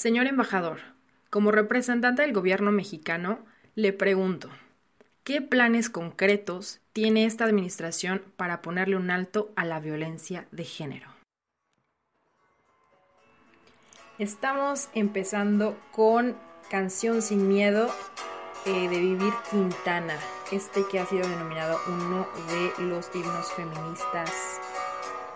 Señor 0.00 0.28
embajador, 0.28 0.78
como 1.28 1.50
representante 1.50 2.22
del 2.22 2.32
gobierno 2.32 2.72
mexicano, 2.72 3.40
le 3.74 3.92
pregunto, 3.92 4.48
¿qué 5.24 5.42
planes 5.42 5.90
concretos 5.90 6.80
tiene 6.94 7.26
esta 7.26 7.44
administración 7.44 8.22
para 8.38 8.62
ponerle 8.62 8.96
un 8.96 9.10
alto 9.10 9.52
a 9.56 9.66
la 9.66 9.78
violencia 9.78 10.46
de 10.52 10.64
género? 10.64 11.06
Estamos 14.18 14.88
empezando 14.94 15.78
con 15.92 16.34
Canción 16.70 17.20
sin 17.20 17.46
Miedo 17.46 17.90
eh, 18.64 18.88
de 18.88 18.98
Vivir 19.00 19.34
Quintana, 19.50 20.16
este 20.50 20.82
que 20.90 20.98
ha 20.98 21.04
sido 21.04 21.28
denominado 21.28 21.78
uno 21.88 22.26
de 22.48 22.84
los 22.86 23.14
himnos 23.14 23.52
feministas 23.52 24.62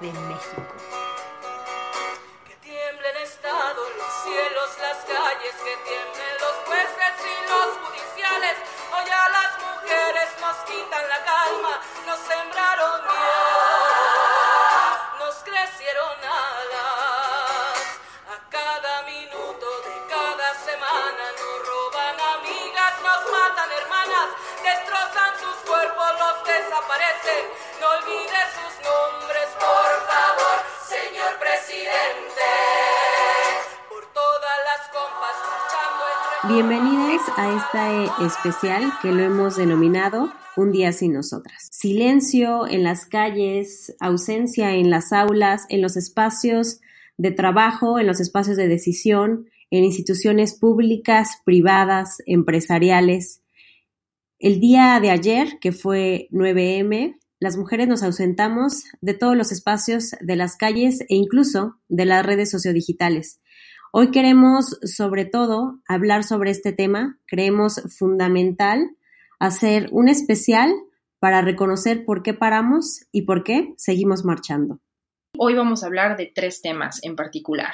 de 0.00 0.06
México. 0.06 1.03
No 26.84 27.86
olvides 27.96 28.48
sus 28.52 28.74
nombres, 28.84 29.48
por 29.56 29.90
favor, 30.04 30.56
señor 30.86 31.32
presidente. 31.40 32.44
Bienvenidos 36.46 37.22
a 37.38 37.56
esta 37.56 38.26
especial 38.26 38.92
que 39.00 39.12
lo 39.12 39.22
hemos 39.22 39.56
denominado 39.56 40.30
Un 40.56 40.72
día 40.72 40.92
sin 40.92 41.14
nosotras. 41.14 41.68
Silencio 41.70 42.66
en 42.66 42.84
las 42.84 43.06
calles, 43.06 43.96
ausencia 43.98 44.74
en 44.74 44.90
las 44.90 45.14
aulas, 45.14 45.64
en 45.70 45.80
los 45.80 45.96
espacios 45.96 46.80
de 47.16 47.30
trabajo, 47.30 47.98
en 47.98 48.06
los 48.06 48.20
espacios 48.20 48.58
de 48.58 48.68
decisión, 48.68 49.48
en 49.70 49.84
instituciones 49.84 50.52
públicas, 50.52 51.40
privadas, 51.46 52.18
empresariales. 52.26 53.43
El 54.44 54.60
día 54.60 55.00
de 55.00 55.08
ayer, 55.08 55.58
que 55.58 55.72
fue 55.72 56.28
9M, 56.30 57.18
las 57.40 57.56
mujeres 57.56 57.88
nos 57.88 58.02
ausentamos 58.02 58.84
de 59.00 59.14
todos 59.14 59.34
los 59.34 59.52
espacios 59.52 60.10
de 60.20 60.36
las 60.36 60.58
calles 60.58 61.00
e 61.08 61.14
incluso 61.14 61.80
de 61.88 62.04
las 62.04 62.26
redes 62.26 62.50
sociodigitales. 62.50 63.40
Hoy 63.90 64.10
queremos, 64.10 64.78
sobre 64.82 65.24
todo, 65.24 65.80
hablar 65.88 66.24
sobre 66.24 66.50
este 66.50 66.74
tema. 66.74 67.18
Creemos 67.26 67.80
fundamental 67.98 68.90
hacer 69.40 69.88
un 69.92 70.10
especial 70.10 70.74
para 71.20 71.40
reconocer 71.40 72.04
por 72.04 72.22
qué 72.22 72.34
paramos 72.34 73.06
y 73.12 73.22
por 73.22 73.44
qué 73.44 73.72
seguimos 73.78 74.26
marchando. 74.26 74.78
Hoy 75.38 75.54
vamos 75.54 75.82
a 75.82 75.86
hablar 75.86 76.18
de 76.18 76.30
tres 76.34 76.60
temas 76.60 77.02
en 77.02 77.16
particular. 77.16 77.72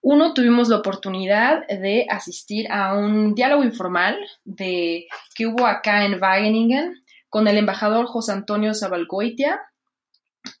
Uno, 0.00 0.32
tuvimos 0.32 0.68
la 0.68 0.76
oportunidad 0.76 1.66
de 1.66 2.06
asistir 2.08 2.70
a 2.70 2.94
un 2.94 3.34
diálogo 3.34 3.64
informal 3.64 4.16
de, 4.44 5.06
que 5.34 5.46
hubo 5.46 5.66
acá 5.66 6.04
en 6.04 6.20
Wageningen 6.22 6.94
con 7.28 7.48
el 7.48 7.58
embajador 7.58 8.06
José 8.06 8.32
Antonio 8.32 8.74
Zabalgoitia. 8.74 9.60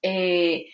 Eh, 0.02 0.66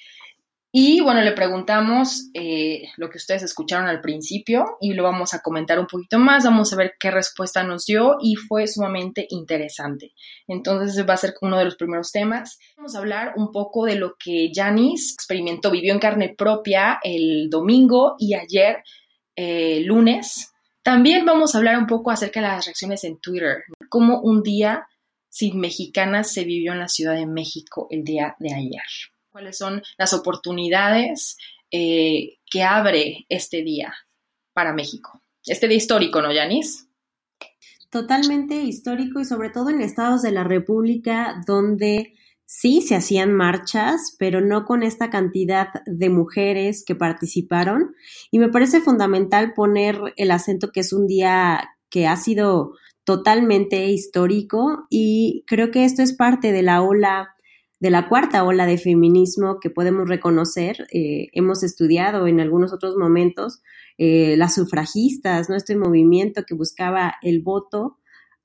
y 0.76 1.00
bueno, 1.02 1.20
le 1.20 1.30
preguntamos 1.30 2.30
eh, 2.34 2.88
lo 2.96 3.08
que 3.08 3.18
ustedes 3.18 3.44
escucharon 3.44 3.86
al 3.86 4.00
principio 4.00 4.76
y 4.80 4.92
lo 4.92 5.04
vamos 5.04 5.32
a 5.32 5.38
comentar 5.38 5.78
un 5.78 5.86
poquito 5.86 6.18
más, 6.18 6.42
vamos 6.42 6.72
a 6.72 6.76
ver 6.76 6.94
qué 6.98 7.12
respuesta 7.12 7.62
nos 7.62 7.86
dio 7.86 8.16
y 8.20 8.34
fue 8.34 8.66
sumamente 8.66 9.24
interesante. 9.30 10.14
Entonces 10.48 11.08
va 11.08 11.14
a 11.14 11.18
ser 11.18 11.34
uno 11.42 11.58
de 11.58 11.66
los 11.66 11.76
primeros 11.76 12.10
temas. 12.10 12.58
Vamos 12.76 12.96
a 12.96 12.98
hablar 12.98 13.34
un 13.36 13.52
poco 13.52 13.84
de 13.84 13.94
lo 13.94 14.16
que 14.18 14.50
Janice 14.52 15.14
experimentó, 15.14 15.70
vivió 15.70 15.92
en 15.92 16.00
carne 16.00 16.34
propia 16.36 16.98
el 17.04 17.48
domingo 17.48 18.16
y 18.18 18.34
ayer, 18.34 18.82
eh, 19.36 19.80
lunes. 19.84 20.54
También 20.82 21.24
vamos 21.24 21.54
a 21.54 21.58
hablar 21.58 21.78
un 21.78 21.86
poco 21.86 22.10
acerca 22.10 22.40
de 22.40 22.48
las 22.48 22.66
reacciones 22.66 23.04
en 23.04 23.20
Twitter, 23.20 23.62
cómo 23.88 24.22
un 24.22 24.42
día 24.42 24.88
sin 25.28 25.60
mexicanas 25.60 26.32
se 26.32 26.42
vivió 26.42 26.72
en 26.72 26.80
la 26.80 26.88
Ciudad 26.88 27.14
de 27.14 27.26
México 27.26 27.86
el 27.90 28.02
día 28.02 28.34
de 28.40 28.52
ayer 28.52 28.82
cuáles 29.34 29.58
son 29.58 29.82
las 29.98 30.12
oportunidades 30.12 31.36
eh, 31.72 32.38
que 32.48 32.62
abre 32.62 33.26
este 33.28 33.64
día 33.64 33.92
para 34.52 34.72
México. 34.72 35.24
Este 35.44 35.66
día 35.66 35.76
histórico, 35.76 36.22
¿no, 36.22 36.32
Yanis? 36.32 36.88
Totalmente 37.90 38.62
histórico 38.62 39.18
y 39.18 39.24
sobre 39.24 39.50
todo 39.50 39.70
en 39.70 39.80
estados 39.80 40.22
de 40.22 40.30
la 40.30 40.44
República 40.44 41.42
donde 41.48 42.14
sí 42.46 42.80
se 42.80 42.94
hacían 42.94 43.32
marchas, 43.32 44.14
pero 44.20 44.40
no 44.40 44.64
con 44.64 44.84
esta 44.84 45.10
cantidad 45.10 45.66
de 45.84 46.10
mujeres 46.10 46.84
que 46.86 46.94
participaron. 46.94 47.92
Y 48.30 48.38
me 48.38 48.50
parece 48.50 48.80
fundamental 48.80 49.52
poner 49.52 49.98
el 50.16 50.30
acento 50.30 50.70
que 50.70 50.78
es 50.78 50.92
un 50.92 51.08
día 51.08 51.70
que 51.90 52.06
ha 52.06 52.14
sido 52.14 52.74
totalmente 53.02 53.86
histórico 53.86 54.86
y 54.90 55.42
creo 55.48 55.72
que 55.72 55.84
esto 55.84 56.02
es 56.02 56.12
parte 56.12 56.52
de 56.52 56.62
la 56.62 56.82
ola 56.82 57.33
de 57.84 57.90
la 57.90 58.08
cuarta 58.08 58.44
ola 58.44 58.64
de 58.64 58.78
feminismo 58.78 59.58
que 59.60 59.68
podemos 59.68 60.08
reconocer. 60.08 60.86
Eh, 60.90 61.28
hemos 61.34 61.62
estudiado 61.62 62.26
en 62.26 62.40
algunos 62.40 62.72
otros 62.72 62.96
momentos 62.96 63.60
eh, 63.98 64.38
las 64.38 64.54
sufragistas, 64.54 65.50
¿no? 65.50 65.54
este 65.56 65.76
movimiento 65.76 66.44
que 66.46 66.54
buscaba 66.54 67.16
el 67.20 67.42
voto 67.42 67.98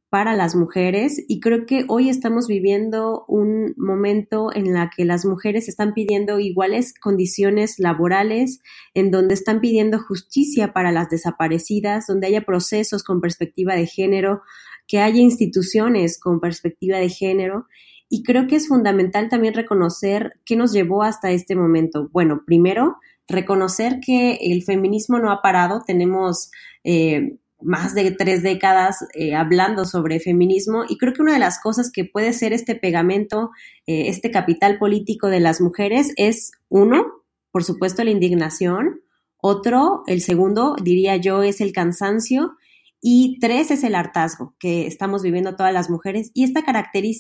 para 0.10 0.36
las 0.36 0.56
mujeres 0.56 1.24
y 1.30 1.40
creo 1.40 1.66
que 1.66 1.86
hoy 1.88 2.10
estamos 2.10 2.48
viviendo 2.48 3.24
un 3.30 3.76
momento 3.78 4.54
en 4.54 4.74
la 4.74 4.90
que 4.94 5.06
las 5.06 5.24
mujeres 5.24 5.70
están 5.70 5.94
pidiendo 5.94 6.42
iguales 6.42 6.94
condiciones 7.00 7.76
laborales, 7.80 8.60
en 8.94 9.10
donde 9.10 9.36
están 9.36 9.62
pidiendo 9.62 10.00
justicia 10.00 10.74
para 10.74 10.92
las 10.92 11.08
desaparecidas, 11.08 12.08
donde 12.08 12.28
haya 12.28 12.42
procesos 12.42 13.04
con 13.04 13.22
perspectiva 13.22 13.74
de 13.74 13.88
género, 13.88 14.42
que 14.86 15.00
haya 15.00 15.22
instituciones 15.22 16.20
con 16.20 16.42
perspectiva 16.42 16.98
de 16.98 17.08
género 17.08 17.68
y 18.10 18.24
creo 18.24 18.48
que 18.48 18.56
es 18.56 18.68
fundamental 18.68 19.30
también 19.30 19.54
reconocer 19.54 20.34
qué 20.44 20.56
nos 20.56 20.74
llevó 20.74 21.04
hasta 21.04 21.32
este 21.32 21.56
momento. 21.56 22.10
Bueno, 22.12 22.42
primero, 22.46 22.98
reconocer 23.28 24.00
que 24.04 24.40
el 24.42 24.64
feminismo 24.64 25.20
no 25.20 25.32
ha 25.32 25.44
parado. 25.44 25.84
Tenemos 25.86 26.50
eh, 26.84 27.38
más 27.62 27.94
de 27.94 28.10
tres 28.12 28.42
décadas 28.42 29.06
eh, 29.14 29.36
hablando 29.36 29.86
sobre 29.86 30.20
feminismo 30.20 30.86
y 30.90 30.98
creo 30.98 31.14
que 31.14 31.22
una 31.22 31.34
de 31.34 31.40
las 31.40 31.62
cosas 31.62 31.92
que 31.92 32.04
puede 32.04 32.34
ser 32.34 32.52
este 32.52 32.74
pegamento, 32.74 33.52
eh, 33.86 34.08
este 34.08 34.32
capital 34.32 34.80
político 34.80 35.28
de 35.28 35.40
las 35.40 35.62
mujeres 35.62 36.12
es, 36.16 36.52
uno, 36.68 37.06
por 37.52 37.64
supuesto, 37.64 38.04
la 38.04 38.12
indignación. 38.12 39.02
Otro, 39.42 40.04
el 40.08 40.22
segundo, 40.22 40.76
diría 40.82 41.16
yo, 41.18 41.44
es 41.44 41.62
el 41.62 41.74
cansancio 41.74 42.56
y 43.02 43.38
tres 43.40 43.72
es 43.72 43.84
el 43.84 43.96
hartazgo 43.96 44.56
que 44.60 44.86
estamos 44.86 45.24
viviendo 45.24 45.56
todas 45.56 45.74
las 45.74 45.90
mujeres. 45.90 46.32
Y 46.34 46.44
esta 46.44 46.64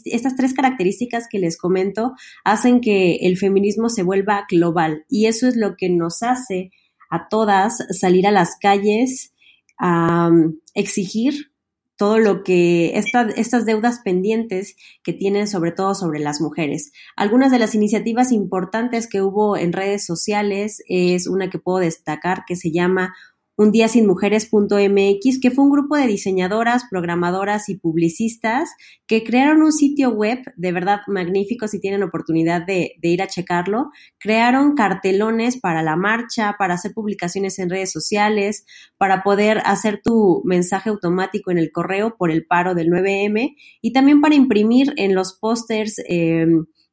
estas 0.06 0.36
tres 0.36 0.54
características 0.54 1.28
que 1.30 1.40
les 1.40 1.58
comento 1.58 2.14
hacen 2.44 2.82
que 2.82 3.18
el 3.22 3.38
feminismo 3.38 3.90
se 3.90 4.04
vuelva 4.04 4.46
global. 4.50 5.06
Y 5.10 5.28
eso 5.28 5.48
es 5.48 5.56
lo 5.56 5.76
que 5.78 5.90
nos 5.90 6.22
hace 6.22 6.72
a 7.10 7.28
todas 7.30 7.78
salir 7.92 8.28
a 8.28 8.32
las 8.32 8.58
calles 8.60 9.34
a 9.78 10.28
um, 10.30 10.60
exigir 10.74 11.52
todo 11.96 12.18
lo 12.18 12.44
que 12.44 12.98
estas 12.98 13.66
deudas 13.66 14.00
pendientes 14.06 14.78
que 15.04 15.12
tienen 15.12 15.48
sobre 15.48 15.74
todo 15.74 15.96
sobre 15.96 16.20
las 16.20 16.40
mujeres. 16.40 16.94
Algunas 17.18 17.52
de 17.52 17.60
las 17.60 17.76
iniciativas 17.76 18.32
importantes 18.32 19.08
que 19.08 19.22
hubo 19.22 19.58
en 19.58 19.74
redes 19.74 20.06
sociales 20.06 20.82
es 20.88 21.28
una 21.28 21.50
que 21.50 21.60
puedo 21.60 21.80
destacar 21.80 22.44
que 22.48 22.56
se 22.56 22.72
llama 22.72 23.14
un 23.60 23.74
día 23.74 23.90
sin 23.90 24.08
mujeres.mx, 24.08 25.40
que 25.42 25.52
fue 25.52 25.66
un 25.66 25.70
grupo 25.70 25.98
de 25.98 26.08
diseñadoras, 26.08 26.84
programadoras 26.90 27.68
y 27.68 27.76
publicistas 27.76 28.70
que 29.06 29.26
crearon 29.26 29.62
un 29.62 29.74
sitio 29.74 30.12
web 30.12 30.40
de 30.56 30.72
verdad 30.72 31.02
magnífico 31.08 31.68
si 31.68 31.82
tienen 31.82 32.02
oportunidad 32.02 32.66
de, 32.66 32.94
ir 33.02 33.22
a 33.22 33.28
checarlo. 33.28 33.90
Crearon 34.18 34.76
cartelones 34.76 35.60
para 35.60 35.84
la 35.84 35.98
marcha, 35.98 36.56
para 36.58 36.76
hacer 36.76 36.94
publicaciones 36.94 37.60
en 37.60 37.70
redes 37.70 37.92
sociales, 37.92 38.66
para 38.98 39.24
poder 39.24 39.62
hacer 39.66 40.00
tu 40.02 40.42
mensaje 40.46 40.90
automático 40.90 41.52
en 41.52 41.58
el 41.58 41.74
correo 41.74 42.16
por 42.18 42.32
el 42.32 42.46
paro 42.46 42.76
del 42.76 42.88
9M 42.88 43.58
y 43.82 43.92
también 43.92 44.22
para 44.22 44.36
imprimir 44.36 44.94
en 44.96 45.14
los 45.14 45.38
pósters. 45.38 46.00
Eh, 46.08 46.48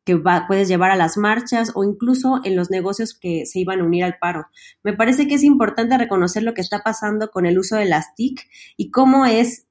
que 0.06 0.16
puedes 0.16 0.68
llevar 0.68 0.92
a 0.92 0.96
las 0.96 1.16
marchas 1.16 1.72
o 1.74 1.82
incluso 1.82 2.40
en 2.44 2.54
los 2.54 2.70
negocios 2.70 3.12
que 3.12 3.44
se 3.44 3.58
iban 3.58 3.80
a 3.80 3.84
unir 3.84 4.04
al 4.04 4.18
paro. 4.18 4.46
Me 4.84 4.92
parece 4.92 5.26
que 5.26 5.34
es 5.34 5.42
importante 5.42 5.98
reconocer 5.98 6.44
lo 6.44 6.54
que 6.54 6.60
está 6.60 6.84
pasando 6.84 7.30
con 7.32 7.44
el 7.44 7.58
uso 7.58 7.74
de 7.74 7.86
las 7.86 8.14
TIC 8.14 8.40
y 8.76 8.92
cómo 8.92 9.26
es 9.26 9.66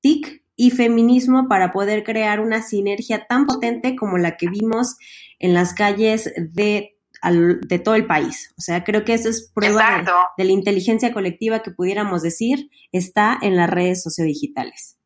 TIC 0.00 0.42
y 0.56 0.70
feminismo 0.70 1.46
para 1.46 1.72
poder 1.72 2.04
crear 2.04 2.40
una 2.40 2.62
sinergia 2.62 3.26
tan 3.26 3.44
potente 3.44 3.96
como 3.96 4.16
la 4.16 4.38
que 4.38 4.48
vimos 4.48 4.96
en 5.38 5.52
las 5.52 5.74
calles 5.74 6.32
de 6.36 6.94
de 7.32 7.78
todo 7.80 7.96
el 7.96 8.06
país. 8.06 8.54
O 8.56 8.60
sea, 8.60 8.84
creo 8.84 9.04
que 9.04 9.14
eso 9.14 9.28
es 9.28 9.50
prueba 9.52 9.98
de, 9.98 10.12
de, 10.36 10.44
la 10.44 10.52
inteligencia 10.52 11.12
colectiva 11.12 11.60
que 11.60 11.72
pudiéramos 11.72 12.22
decir 12.22 12.70
está 12.92 13.36
en 13.42 13.56
las 13.56 13.68
redes 13.68 14.02
sociodigitales. 14.02 14.96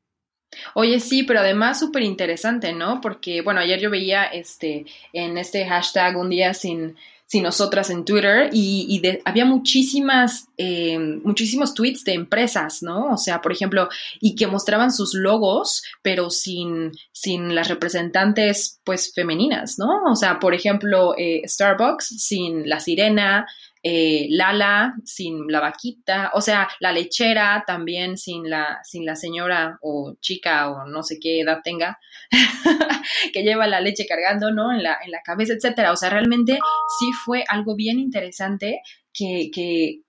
Oye, 0.75 1.00
sí, 1.00 1.23
pero 1.23 1.41
además 1.41 1.79
súper 1.79 2.02
interesante, 2.02 2.73
¿no? 2.73 3.00
Porque, 3.00 3.41
bueno, 3.43 3.61
ayer 3.61 3.81
yo 3.81 3.91
veía 3.91 4.25
este, 4.25 4.87
en 5.12 5.38
este 5.38 5.67
hashtag 5.67 6.17
un 6.17 6.31
día 6.31 6.55
sin, 6.55 6.97
sin 7.31 7.44
nosotras 7.44 7.91
en 7.91 8.05
Twitter 8.05 8.50
y, 8.52 9.00
había 9.25 9.44
muchísimas, 9.44 10.49
eh, 10.56 10.99
muchísimos 10.99 11.75
tweets 11.75 12.02
de 12.02 12.14
empresas, 12.14 12.82
¿no? 12.82 13.12
O 13.12 13.17
sea, 13.17 13.41
por 13.41 13.52
ejemplo, 13.52 13.88
y 14.20 14.35
que 14.35 14.49
mostraban 14.49 14.93
sus 14.93 15.14
logos, 15.14 15.85
pero 16.02 16.31
sin, 16.31 16.91
sin 17.12 17.55
las 17.55 17.69
representantes, 17.69 18.81
pues, 18.82 19.12
femeninas, 19.14 19.79
¿no? 19.79 20.03
O 20.11 20.17
sea, 20.17 20.41
por 20.41 20.55
ejemplo, 20.55 21.14
eh, 21.17 21.43
Starbucks 21.46 22.06
sin 22.20 22.69
la 22.69 22.81
sirena, 22.81 23.46
eh, 23.82 24.27
Lala 24.31 24.94
sin 25.05 25.47
la 25.49 25.61
vaquita, 25.61 26.31
o 26.35 26.41
sea, 26.41 26.69
la 26.81 26.93
lechera 26.93 27.65
también 27.67 28.19
sin 28.19 28.49
la, 28.50 28.81
sin 28.82 29.06
la 29.06 29.17
señora 29.17 29.79
o 29.81 30.17
chica 30.21 30.71
o 30.71 30.87
no 30.87 31.03
sé 31.03 31.19
qué 31.21 31.41
edad 31.41 31.61
tenga, 31.65 31.99
que 33.32 33.43
lleva 33.43 33.67
la 33.67 33.81
leche 33.81 34.06
cargando, 34.06 34.50
¿no? 34.50 34.73
En 34.73 34.82
la, 34.82 34.99
en 35.05 35.11
la 35.11 35.23
cabeza, 35.23 35.55
etcétera. 35.55 35.93
O 35.93 35.97
sea, 35.97 36.11
realmente 36.11 36.59
sí 36.99 37.12
fue 37.25 37.44
algo 37.49 37.75
bien 37.75 37.99
interesante 37.99 38.82
que, 39.12 39.50
que 39.53 40.03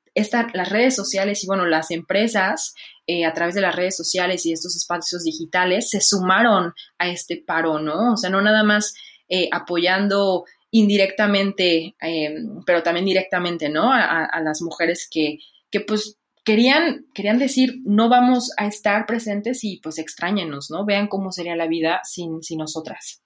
las 0.53 0.69
redes 0.69 0.95
sociales 0.95 1.43
y 1.43 1.47
bueno, 1.47 1.65
las 1.65 1.91
empresas 1.91 2.73
eh, 3.07 3.25
a 3.25 3.33
través 3.33 3.55
de 3.55 3.61
las 3.61 3.75
redes 3.75 3.95
sociales 3.95 4.45
y 4.45 4.51
estos 4.51 4.75
espacios 4.75 5.23
digitales 5.23 5.89
se 5.89 6.01
sumaron 6.01 6.73
a 6.97 7.07
este 7.07 7.41
paro, 7.45 7.79
¿no? 7.79 8.13
O 8.13 8.17
sea, 8.17 8.29
no 8.29 8.41
nada 8.41 8.63
más 8.63 8.93
eh, 9.29 9.47
apoyando 9.51 10.43
indirectamente, 10.71 11.95
eh, 12.01 12.35
pero 12.65 12.81
también 12.81 13.05
directamente, 13.05 13.69
¿no? 13.69 13.91
A, 13.91 14.39
las 14.41 14.61
mujeres 14.61 15.07
que, 15.11 15.39
que 15.69 15.81
pues 15.81 16.17
querían, 16.43 17.05
querían 17.13 17.37
decir, 17.37 17.81
no 17.85 18.09
vamos 18.09 18.51
a 18.57 18.65
estar 18.65 19.05
presentes 19.05 19.63
y 19.63 19.77
pues 19.77 19.99
extrañenos, 19.99 20.71
¿no? 20.71 20.85
Vean 20.85 21.07
cómo 21.07 21.31
sería 21.31 21.55
la 21.55 21.67
vida 21.67 22.01
sin, 22.03 22.41
sin 22.41 22.59
nosotras. 22.59 23.21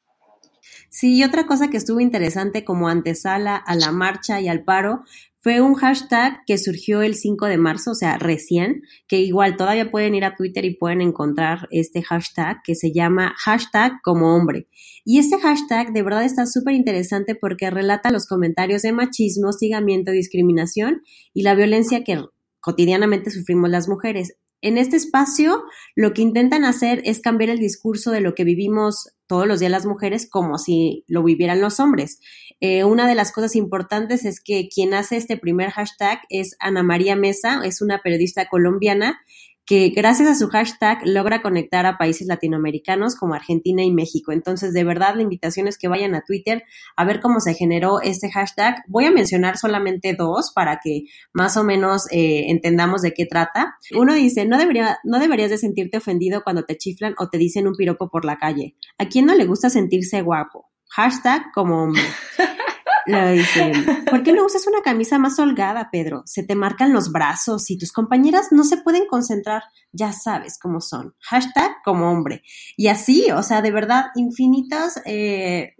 Sí, 0.89 1.17
y 1.17 1.23
otra 1.23 1.45
cosa 1.45 1.69
que 1.69 1.77
estuvo 1.77 1.99
interesante 1.99 2.63
como 2.63 2.87
antesala 2.87 3.55
a 3.55 3.75
la 3.75 3.91
marcha 3.91 4.41
y 4.41 4.47
al 4.47 4.63
paro 4.63 5.03
fue 5.45 5.61
un 5.61 5.75
hashtag 5.75 6.39
que 6.47 6.57
surgió 6.57 7.03
el 7.03 7.13
5 7.13 7.45
de 7.45 7.59
marzo, 7.59 7.91
o 7.91 7.93
sea, 7.93 8.17
recién, 8.17 8.81
que 9.07 9.19
igual 9.19 9.57
todavía 9.57 9.91
pueden 9.91 10.15
ir 10.15 10.25
a 10.25 10.33
Twitter 10.33 10.65
y 10.65 10.75
pueden 10.75 11.01
encontrar 11.01 11.67
este 11.69 12.01
hashtag 12.01 12.63
que 12.63 12.73
se 12.73 12.91
llama 12.91 13.35
hashtag 13.37 13.91
como 14.01 14.35
hombre. 14.35 14.67
Y 15.03 15.19
este 15.19 15.37
hashtag 15.37 15.93
de 15.93 16.01
verdad 16.01 16.25
está 16.25 16.47
súper 16.47 16.73
interesante 16.73 17.35
porque 17.35 17.69
relata 17.69 18.09
los 18.09 18.25
comentarios 18.25 18.81
de 18.81 18.91
machismo, 18.91 19.49
hostigamiento, 19.49 20.11
discriminación 20.11 21.03
y 21.31 21.43
la 21.43 21.53
violencia 21.53 22.03
que 22.03 22.25
cotidianamente 22.59 23.29
sufrimos 23.29 23.69
las 23.69 23.87
mujeres. 23.87 24.39
En 24.61 24.79
este 24.79 24.97
espacio, 24.97 25.61
lo 25.95 26.13
que 26.13 26.23
intentan 26.23 26.65
hacer 26.65 27.03
es 27.05 27.19
cambiar 27.19 27.51
el 27.51 27.59
discurso 27.59 28.09
de 28.09 28.21
lo 28.21 28.33
que 28.33 28.45
vivimos 28.45 29.14
todos 29.27 29.47
los 29.47 29.59
días 29.59 29.71
las 29.71 29.85
mujeres 29.85 30.29
como 30.29 30.57
si 30.57 31.03
lo 31.07 31.23
vivieran 31.23 31.61
los 31.61 31.79
hombres. 31.79 32.19
Eh, 32.59 32.83
una 32.83 33.07
de 33.07 33.15
las 33.15 33.31
cosas 33.31 33.55
importantes 33.55 34.25
es 34.25 34.39
que 34.39 34.69
quien 34.69 34.93
hace 34.93 35.17
este 35.17 35.37
primer 35.37 35.71
hashtag 35.71 36.21
es 36.29 36.55
Ana 36.59 36.83
María 36.83 37.15
Mesa, 37.15 37.61
es 37.63 37.81
una 37.81 38.01
periodista 38.01 38.47
colombiana 38.47 39.19
que 39.65 39.89
gracias 39.89 40.29
a 40.29 40.35
su 40.35 40.47
hashtag 40.49 40.99
logra 41.05 41.41
conectar 41.41 41.85
a 41.85 41.97
países 41.97 42.27
latinoamericanos 42.27 43.15
como 43.15 43.33
Argentina 43.33 43.83
y 43.83 43.91
México. 43.91 44.31
Entonces, 44.31 44.73
de 44.73 44.83
verdad, 44.83 45.15
la 45.15 45.23
invitación 45.23 45.67
es 45.67 45.77
que 45.77 45.87
vayan 45.87 46.13
a 46.13 46.21
Twitter 46.21 46.63
a 46.95 47.05
ver 47.05 47.19
cómo 47.19 47.39
se 47.39 47.55
generó 47.55 47.99
este 48.01 48.31
hashtag. 48.31 48.83
Voy 48.87 49.05
a 49.05 49.11
mencionar 49.11 49.57
solamente 49.57 50.13
dos 50.13 50.51
para 50.53 50.79
que 50.83 51.05
más 51.33 51.57
o 51.57 51.63
menos 51.63 52.03
eh, 52.11 52.45
entendamos 52.49 53.01
de 53.01 53.13
qué 53.13 53.25
trata. 53.25 53.75
Uno 53.95 54.13
dice, 54.13 54.45
no, 54.45 54.57
debería, 54.57 54.99
no 55.03 55.19
deberías 55.19 55.49
de 55.49 55.57
sentirte 55.57 55.97
ofendido 55.97 56.43
cuando 56.43 56.63
te 56.63 56.77
chiflan 56.77 57.15
o 57.17 57.29
te 57.29 57.37
dicen 57.37 57.67
un 57.67 57.75
piropo 57.75 58.09
por 58.09 58.23
la 58.23 58.37
calle. 58.37 58.75
¿A 58.97 59.07
quién 59.07 59.25
no 59.25 59.33
le 59.33 59.45
gusta 59.45 59.69
sentirse 59.69 60.21
guapo? 60.21 60.69
Hashtag 60.89 61.51
como 61.53 61.83
hombre. 61.83 62.03
Le 63.05 63.31
dicen, 63.33 63.85
¿por 64.09 64.23
qué 64.23 64.33
no 64.33 64.45
usas 64.45 64.67
una 64.67 64.81
camisa 64.81 65.17
más 65.17 65.39
holgada, 65.39 65.89
Pedro? 65.91 66.23
Se 66.25 66.43
te 66.43 66.55
marcan 66.55 66.93
los 66.93 67.11
brazos 67.11 67.69
y 67.69 67.77
tus 67.77 67.91
compañeras 67.91 68.47
no 68.51 68.63
se 68.63 68.77
pueden 68.77 69.05
concentrar. 69.07 69.63
Ya 69.91 70.11
sabes 70.13 70.57
cómo 70.59 70.81
son. 70.81 71.15
Hashtag 71.19 71.71
como 71.83 72.11
hombre. 72.11 72.41
Y 72.77 72.87
así, 72.87 73.31
o 73.31 73.43
sea, 73.43 73.61
de 73.61 73.71
verdad, 73.71 74.05
infinitas 74.15 75.01
eh, 75.05 75.75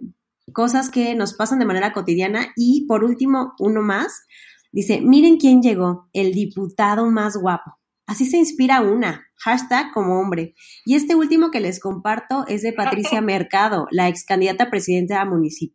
cosas 0.52 0.90
que 0.90 1.14
nos 1.14 1.34
pasan 1.34 1.58
de 1.58 1.66
manera 1.66 1.92
cotidiana. 1.92 2.52
Y 2.56 2.86
por 2.86 3.04
último, 3.04 3.54
uno 3.58 3.82
más. 3.82 4.26
Dice, 4.72 5.00
miren 5.00 5.38
quién 5.38 5.62
llegó, 5.62 6.08
el 6.12 6.32
diputado 6.32 7.10
más 7.10 7.36
guapo. 7.36 7.78
Así 8.06 8.26
se 8.26 8.36
inspira 8.36 8.82
una, 8.82 9.25
hashtag 9.38 9.92
como 9.92 10.18
hombre. 10.20 10.54
Y 10.84 10.94
este 10.94 11.14
último 11.14 11.50
que 11.50 11.60
les 11.60 11.80
comparto 11.80 12.44
es 12.48 12.62
de 12.62 12.72
Patricia 12.72 13.20
Mercado, 13.22 13.86
la 13.90 14.08
ex 14.08 14.24
candidata 14.24 14.64
a 14.64 14.70
presidencia, 14.70 15.24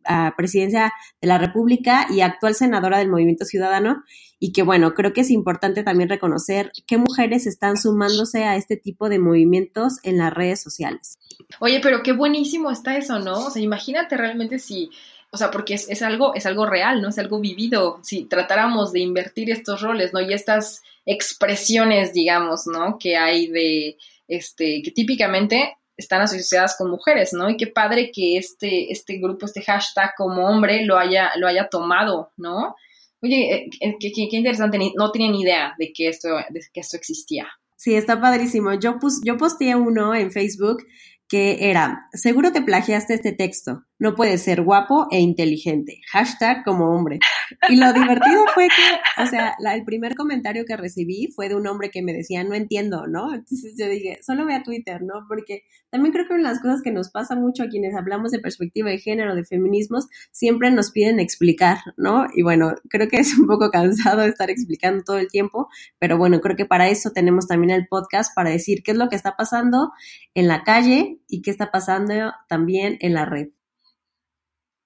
a 0.04 0.34
presidencia 0.36 0.92
de 1.20 1.28
la 1.28 1.38
República 1.38 2.06
y 2.10 2.20
actual 2.20 2.54
senadora 2.54 2.98
del 2.98 3.10
Movimiento 3.10 3.44
Ciudadano. 3.44 4.02
Y 4.38 4.52
que 4.52 4.62
bueno, 4.62 4.92
creo 4.94 5.12
que 5.12 5.20
es 5.20 5.30
importante 5.30 5.84
también 5.84 6.08
reconocer 6.08 6.72
qué 6.86 6.98
mujeres 6.98 7.46
están 7.46 7.76
sumándose 7.76 8.44
a 8.44 8.56
este 8.56 8.76
tipo 8.76 9.08
de 9.08 9.20
movimientos 9.20 9.98
en 10.02 10.18
las 10.18 10.32
redes 10.34 10.60
sociales. 10.60 11.16
Oye, 11.60 11.80
pero 11.80 12.02
qué 12.02 12.12
buenísimo 12.12 12.70
está 12.70 12.96
eso, 12.96 13.18
¿no? 13.20 13.46
O 13.46 13.50
sea, 13.50 13.62
imagínate 13.62 14.16
realmente 14.16 14.58
si 14.58 14.90
o 15.32 15.38
sea, 15.38 15.50
porque 15.50 15.74
es, 15.74 15.88
es, 15.88 16.02
algo, 16.02 16.34
es 16.34 16.44
algo 16.44 16.66
real, 16.66 17.00
¿no? 17.00 17.08
Es 17.08 17.18
algo 17.18 17.40
vivido. 17.40 17.98
Si 18.02 18.24
tratáramos 18.24 18.92
de 18.92 19.00
invertir 19.00 19.50
estos 19.50 19.80
roles, 19.80 20.12
¿no? 20.12 20.20
Y 20.20 20.34
estas 20.34 20.82
expresiones, 21.06 22.12
digamos, 22.12 22.66
¿no? 22.66 22.98
Que 22.98 23.16
hay 23.16 23.46
de, 23.46 23.96
este, 24.28 24.82
que 24.82 24.90
típicamente 24.90 25.78
están 25.96 26.20
asociadas 26.20 26.76
con 26.76 26.90
mujeres, 26.90 27.32
¿no? 27.32 27.48
Y 27.48 27.56
qué 27.56 27.66
padre 27.66 28.10
que 28.12 28.36
este, 28.36 28.92
este 28.92 29.16
grupo, 29.16 29.46
este 29.46 29.62
hashtag 29.62 30.12
como 30.18 30.46
hombre 30.46 30.84
lo 30.84 30.98
haya, 30.98 31.30
lo 31.36 31.48
haya 31.48 31.68
tomado, 31.68 32.32
¿no? 32.36 32.76
Oye, 33.22 33.54
eh, 33.54 33.70
eh, 33.80 33.96
qué, 33.98 34.12
qué, 34.12 34.36
interesante, 34.36 34.78
no 34.96 35.10
tenía 35.12 35.30
ni 35.30 35.40
idea 35.40 35.74
de 35.78 35.94
que 35.94 36.08
esto, 36.08 36.28
de 36.50 36.60
que 36.72 36.80
esto 36.80 36.98
existía. 36.98 37.46
Sí, 37.76 37.94
está 37.94 38.20
padrísimo. 38.20 38.74
Yo, 38.74 38.98
pus, 38.98 39.22
yo 39.24 39.38
posteé 39.38 39.76
uno 39.76 40.14
en 40.14 40.30
Facebook 40.30 40.84
que 41.32 41.70
era, 41.70 42.10
seguro 42.12 42.52
te 42.52 42.60
plagiaste 42.60 43.14
este 43.14 43.32
texto, 43.32 43.84
no 44.02 44.16
puedes 44.16 44.42
ser 44.42 44.62
guapo 44.62 45.06
e 45.12 45.20
inteligente, 45.20 46.00
hashtag 46.10 46.64
como 46.64 46.92
hombre. 46.92 47.20
Y 47.68 47.76
lo 47.76 47.92
divertido 47.92 48.46
fue 48.52 48.66
que, 48.66 49.22
o 49.22 49.26
sea, 49.26 49.54
el 49.72 49.84
primer 49.84 50.16
comentario 50.16 50.64
que 50.66 50.76
recibí 50.76 51.28
fue 51.36 51.48
de 51.48 51.54
un 51.54 51.68
hombre 51.68 51.90
que 51.90 52.02
me 52.02 52.12
decía, 52.12 52.42
no 52.42 52.54
entiendo, 52.54 53.06
¿no? 53.06 53.32
Entonces 53.32 53.74
yo 53.78 53.88
dije, 53.88 54.18
solo 54.20 54.44
ve 54.44 54.54
a 54.54 54.64
Twitter, 54.64 55.02
¿no? 55.02 55.24
Porque 55.28 55.62
también 55.88 56.12
creo 56.12 56.26
que 56.26 56.34
una 56.34 56.48
de 56.48 56.54
las 56.54 56.60
cosas 56.60 56.82
que 56.82 56.90
nos 56.90 57.10
pasa 57.10 57.36
mucho 57.36 57.62
a 57.62 57.68
quienes 57.68 57.94
hablamos 57.94 58.32
de 58.32 58.40
perspectiva 58.40 58.90
de 58.90 58.98
género, 58.98 59.36
de 59.36 59.44
feminismos, 59.44 60.08
siempre 60.32 60.72
nos 60.72 60.90
piden 60.90 61.20
explicar, 61.20 61.78
¿no? 61.96 62.26
Y 62.34 62.42
bueno, 62.42 62.74
creo 62.90 63.06
que 63.06 63.18
es 63.18 63.38
un 63.38 63.46
poco 63.46 63.70
cansado 63.70 64.22
estar 64.24 64.50
explicando 64.50 65.04
todo 65.04 65.18
el 65.18 65.28
tiempo, 65.28 65.68
pero 66.00 66.18
bueno, 66.18 66.40
creo 66.40 66.56
que 66.56 66.66
para 66.66 66.88
eso 66.88 67.10
tenemos 67.10 67.46
también 67.46 67.70
el 67.70 67.86
podcast, 67.86 68.34
para 68.34 68.50
decir 68.50 68.82
qué 68.82 68.90
es 68.90 68.96
lo 68.96 69.08
que 69.08 69.14
está 69.16 69.36
pasando 69.36 69.92
en 70.34 70.48
la 70.48 70.64
calle 70.64 71.20
y 71.28 71.40
qué 71.40 71.52
está 71.52 71.70
pasando 71.70 72.32
también 72.48 72.96
en 73.00 73.14
la 73.14 73.26
red. 73.26 73.50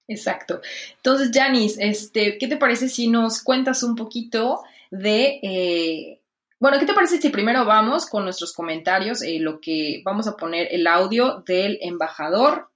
Exacto. 0.07 0.61
Entonces, 0.95 1.31
Janice, 1.33 1.85
este, 1.85 2.37
¿qué 2.37 2.47
te 2.47 2.57
parece 2.57 2.87
si 2.87 3.07
nos 3.07 3.43
cuentas 3.43 3.83
un 3.83 3.95
poquito 3.95 4.63
de... 4.89 5.39
Eh, 5.41 6.21
bueno, 6.59 6.79
¿qué 6.79 6.85
te 6.85 6.93
parece 6.93 7.21
si 7.21 7.29
primero 7.29 7.65
vamos 7.65 8.07
con 8.07 8.23
nuestros 8.23 8.53
comentarios? 8.53 9.21
Eh, 9.21 9.37
lo 9.39 9.59
que 9.59 10.01
vamos 10.03 10.27
a 10.27 10.35
poner 10.35 10.69
el 10.71 10.87
audio 10.87 11.43
del 11.45 11.77
embajador 11.81 12.69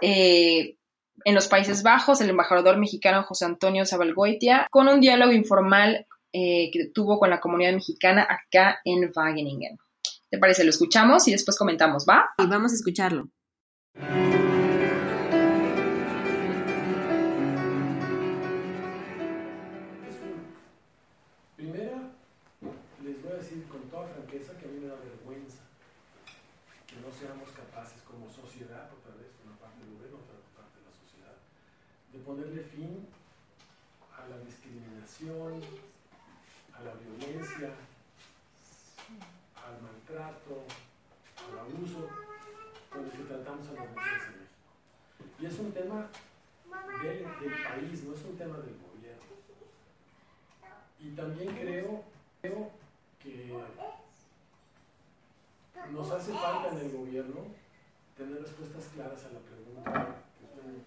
eh, 0.00 0.76
en 1.24 1.34
los 1.34 1.46
Países 1.46 1.82
Bajos, 1.82 2.20
el 2.20 2.30
embajador 2.30 2.78
mexicano 2.78 3.22
José 3.22 3.44
Antonio 3.44 3.86
Zabalgoitia, 3.86 4.66
con 4.70 4.88
un 4.88 5.00
diálogo 5.00 5.32
informal 5.32 6.06
que 6.32 6.90
tuvo 6.92 7.18
con 7.18 7.30
la 7.30 7.40
comunidad 7.40 7.72
mexicana 7.72 8.28
acá 8.28 8.80
en 8.84 9.10
Wageningen. 9.14 9.78
¿Te 10.28 10.36
parece? 10.36 10.64
Lo 10.64 10.70
escuchamos 10.70 11.26
y 11.28 11.32
después 11.32 11.56
comentamos, 11.56 12.04
¿va? 12.06 12.26
Y 12.36 12.46
vamos 12.46 12.72
a 12.72 12.74
escucharlo. 12.74 13.30
Seamos 27.26 27.50
capaces 27.50 28.02
como 28.02 28.30
sociedad, 28.30 28.86
otra 28.86 29.18
vez, 29.18 29.34
una 29.42 29.58
parte 29.58 29.82
del 29.82 29.98
gobierno, 29.98 30.22
otra 30.22 30.38
parte 30.54 30.78
de 30.78 30.86
la 30.86 30.94
sociedad, 30.94 31.34
de 32.12 32.18
ponerle 32.22 32.62
fin 32.62 33.02
a 34.14 34.28
la 34.30 34.38
discriminación, 34.46 35.58
a 36.70 36.86
la 36.86 36.94
violencia, 36.94 37.74
al 39.58 39.82
maltrato, 39.82 40.70
al 41.50 41.58
abuso 41.66 42.06
con 42.94 43.06
el 43.06 43.10
que 43.10 43.24
tratamos 43.26 43.66
a 43.70 43.72
las 43.74 43.90
mujeres 43.90 44.22
en 44.22 44.38
México. 44.38 45.26
Y 45.40 45.46
es 45.46 45.58
un 45.58 45.72
tema 45.72 46.06
del, 47.02 47.26
país, 47.26 48.04
no 48.04 48.14
es 48.14 48.22
un 48.22 48.38
tema 48.38 48.56
del 48.58 48.78
gobierno. 48.78 49.34
Y 51.00 51.10
también 51.10 51.56
creo 51.56 52.04
que 53.18 53.50
nos 55.92 56.10
hace 56.10 56.32
falta 56.32 56.70
en 56.70 56.78
el 56.78 56.92
gobierno 56.92 57.40
tener 58.16 58.42
respuestas 58.42 58.84
claras 58.94 59.24
a 59.24 59.32
la 59.32 59.40
pregunta 59.40 60.16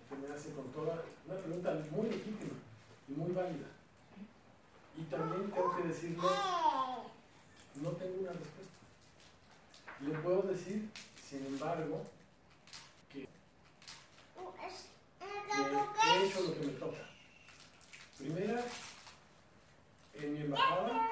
que 0.09 0.15
me 0.15 0.33
hace 0.33 0.51
con 0.53 0.65
toda, 0.71 1.03
una 1.27 1.35
pregunta 1.39 1.77
muy 1.91 2.09
legítima 2.09 2.53
y 3.07 3.13
muy 3.13 3.31
válida. 3.31 3.67
Y 4.97 5.03
también 5.03 5.51
tengo 5.51 5.75
que 5.75 5.83
decirle, 5.83 6.17
no 7.75 7.89
tengo 7.91 8.21
una 8.21 8.31
respuesta. 8.31 8.79
Le 10.01 10.19
puedo 10.19 10.41
decir, 10.43 10.89
sin 11.29 11.45
embargo, 11.45 12.05
que, 13.13 13.27
que 15.49 16.09
he 16.09 16.25
hecho 16.25 16.41
lo 16.41 16.53
que 16.53 16.65
me 16.65 16.73
toca. 16.73 17.09
Primera, 18.17 18.65
en 20.15 20.33
mi 20.33 20.41
embajada 20.41 21.07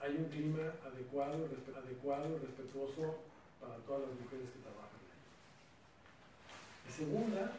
hay 0.00 0.16
un 0.16 0.24
clima 0.26 0.72
adecuado, 0.84 1.48
adecuado, 1.76 2.38
respetuoso 2.38 3.18
para 3.60 3.76
todas 3.86 4.08
las 4.08 4.20
mujeres 4.20 4.50
que 4.52 4.62
trabajan. 4.62 5.00
Y 6.88 6.92
segunda, 6.92 7.52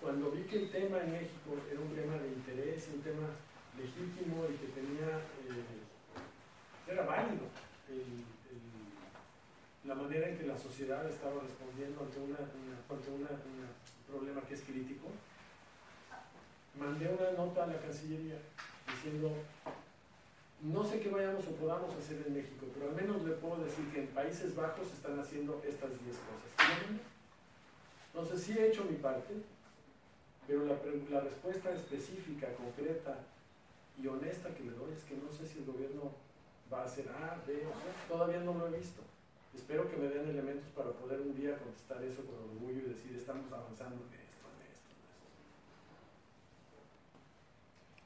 cuando 0.00 0.30
vi 0.30 0.42
que 0.42 0.62
el 0.62 0.70
tema 0.70 1.00
en 1.00 1.12
México 1.12 1.56
era 1.70 1.80
un 1.80 1.94
tema 1.94 2.14
de 2.18 2.28
interés, 2.28 2.88
un 2.94 3.02
tema 3.02 3.28
legítimo 3.76 4.44
y 4.46 4.56
que 4.56 4.68
tenía, 4.68 5.18
eh, 5.48 6.92
era 6.92 7.04
válido 7.04 7.46
la 9.86 9.94
manera 9.94 10.28
en 10.28 10.36
que 10.36 10.46
la 10.46 10.58
sociedad 10.58 11.08
estaba 11.08 11.40
respondiendo 11.42 12.02
ante, 12.02 12.18
una, 12.18 12.38
ante 12.38 13.10
un 13.10 13.26
problema 14.08 14.40
que 14.42 14.54
es 14.54 14.62
crítico, 14.62 15.06
mandé 16.78 17.08
una 17.08 17.30
nota 17.32 17.64
a 17.64 17.66
la 17.68 17.80
Cancillería 17.80 18.38
diciendo, 18.88 19.32
no 20.62 20.84
sé 20.84 21.00
qué 21.00 21.08
vayamos 21.08 21.46
o 21.46 21.50
podamos 21.52 21.94
hacer 21.94 22.24
en 22.26 22.34
México, 22.34 22.66
pero 22.74 22.90
al 22.90 22.96
menos 22.96 23.22
le 23.22 23.32
puedo 23.34 23.62
decir 23.62 23.84
que 23.92 24.00
en 24.00 24.06
Países 24.08 24.54
Bajos 24.54 24.86
están 24.92 25.18
haciendo 25.18 25.62
estas 25.66 25.90
10 25.90 26.16
cosas. 26.16 26.46
Entonces 28.12 28.40
sí 28.42 28.58
he 28.58 28.68
hecho 28.68 28.84
mi 28.84 28.96
parte, 28.96 29.34
pero 30.46 30.64
la, 30.64 31.20
respuesta 31.20 31.70
específica, 31.70 32.48
concreta 32.54 33.18
y 34.00 34.06
honesta 34.06 34.54
que 34.54 34.64
le 34.64 34.70
doy 34.70 34.92
es 34.94 35.04
que 35.04 35.16
no 35.16 35.30
sé 35.32 35.46
si 35.46 35.58
el 35.58 35.66
gobierno 35.66 36.12
va 36.72 36.82
a 36.82 36.84
hacer 36.84 37.08
A, 37.08 37.42
B 37.46 37.54
o 37.66 37.70
C, 37.70 38.08
todavía 38.08 38.40
no 38.40 38.54
lo 38.54 38.68
he 38.68 38.78
visto. 38.78 39.02
Espero 39.54 39.90
que 39.90 39.96
me 39.96 40.08
den 40.08 40.28
elementos 40.28 40.68
para 40.70 40.90
poder 40.92 41.20
un 41.20 41.34
día 41.34 41.58
contestar 41.58 42.02
eso 42.04 42.22
con 42.24 42.36
orgullo 42.36 42.86
y 42.86 42.90
decir, 42.90 43.16
estamos 43.16 43.50
avanzando 43.52 43.96
en 43.96 44.12
esto, 44.20 44.46
en 44.52 44.62
esto, 44.70 44.88
en 44.92 45.00
esto. 45.10 45.26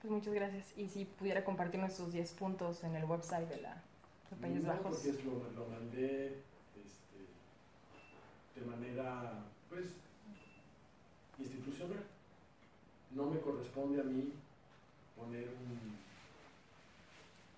Pues 0.00 0.10
muchas 0.10 0.32
gracias. 0.32 0.72
Y 0.76 0.88
si 0.88 1.04
pudiera 1.04 1.44
compartir 1.44 1.80
nuestros 1.80 2.12
10 2.12 2.32
puntos 2.32 2.82
en 2.84 2.94
el 2.96 3.04
website 3.04 3.48
de 3.48 3.60
la 3.60 3.82
de 4.30 4.36
Países 4.36 4.62
no, 4.62 4.68
Bajos. 4.68 4.96
Porque 4.96 5.22
lo, 5.24 5.50
lo 5.52 5.68
mandé 5.68 6.38
este, 6.74 7.20
de 8.60 8.66
manera, 8.66 9.44
pues, 9.68 9.86
institucional. 11.38 12.02
No 13.10 13.26
me 13.26 13.40
corresponde 13.40 14.00
a 14.00 14.04
mí 14.04 14.32
poner 15.16 15.48
un, 15.48 15.96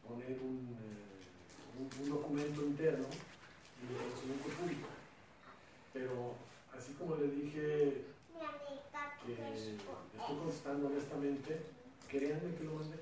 poner 0.08 0.38
un, 0.40 0.76
eh, 0.80 1.78
un, 1.78 2.02
un 2.02 2.10
documento 2.10 2.62
interno 2.62 3.06
y 3.06 3.92
un 3.92 3.98
conocimiento 4.02 4.48
público. 4.48 4.88
Pero 5.92 6.34
así 6.76 6.94
como 6.94 7.16
le 7.16 7.28
dije 7.28 8.04
que 9.26 9.32
estoy 9.32 10.36
contestando 10.36 10.88
honestamente, 10.88 11.60
créanme 12.08 12.54
que 12.56 12.64
lo 12.64 12.74
mandé. 12.74 12.98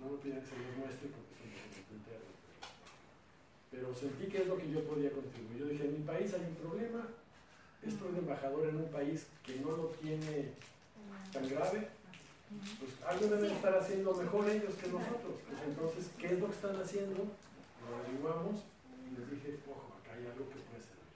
No 0.00 0.10
me 0.10 0.18
pidan 0.18 0.40
que 0.40 0.46
se 0.46 0.56
los 0.58 0.76
muestre 0.78 1.08
porque 1.14 1.34
es 1.34 1.40
un 1.40 1.50
documento 1.52 1.94
interno. 1.94 2.32
Pero 3.70 3.94
sentí 3.94 4.26
que 4.26 4.38
es 4.42 4.46
lo 4.46 4.56
que 4.56 4.70
yo 4.70 4.84
podía 4.84 5.10
contribuir. 5.12 5.58
Yo 5.58 5.66
dije, 5.66 5.84
en 5.84 5.98
mi 6.00 6.04
país 6.04 6.32
hay 6.34 6.46
un 6.46 6.56
problema, 6.56 7.08
estoy 7.82 8.12
de 8.12 8.18
embajador 8.18 8.68
en 8.68 8.76
un 8.76 8.90
país 9.12 9.26
que 9.44 9.56
no 9.56 9.76
lo 9.76 9.86
tiene 10.00 10.52
tan 11.32 11.48
grave, 11.48 11.88
pues 12.78 12.90
algo 13.06 13.26
deben 13.26 13.52
estar 13.52 13.76
haciendo 13.76 14.14
mejor 14.14 14.48
ellos 14.48 14.74
que 14.74 14.88
nosotros. 14.88 15.34
Pues 15.48 15.62
entonces, 15.66 16.10
¿qué 16.18 16.26
es 16.26 16.40
lo 16.40 16.46
que 16.46 16.52
están 16.52 16.76
haciendo? 16.80 17.24
Lo 17.24 17.96
averiguamos 17.96 18.60
y 19.08 19.18
les 19.18 19.30
dije, 19.30 19.58
ojo, 19.68 19.96
acá 20.00 20.14
hay 20.14 20.26
algo 20.26 20.48
que 20.48 20.60
puede 20.68 20.80
servir. 20.80 21.12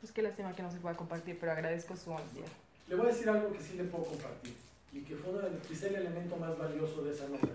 Pues 0.00 0.12
qué 0.12 0.22
lástima 0.22 0.54
que 0.54 0.62
no 0.62 0.70
se 0.70 0.78
pueda 0.78 0.96
compartir, 0.96 1.38
pero 1.38 1.52
agradezco 1.52 1.96
su 1.96 2.10
honestidad. 2.10 2.48
Le 2.88 2.94
voy 2.96 3.06
a 3.06 3.08
decir 3.10 3.28
algo 3.28 3.52
que 3.52 3.60
sí 3.60 3.74
le 3.74 3.84
puedo 3.84 4.04
compartir 4.04 4.54
y 4.92 5.02
que 5.02 5.14
fue 5.16 5.32
quizá 5.68 5.86
el 5.88 5.96
elemento 5.96 6.36
más 6.36 6.58
valioso 6.58 7.02
de 7.02 7.12
esa 7.12 7.28
nota. 7.28 7.48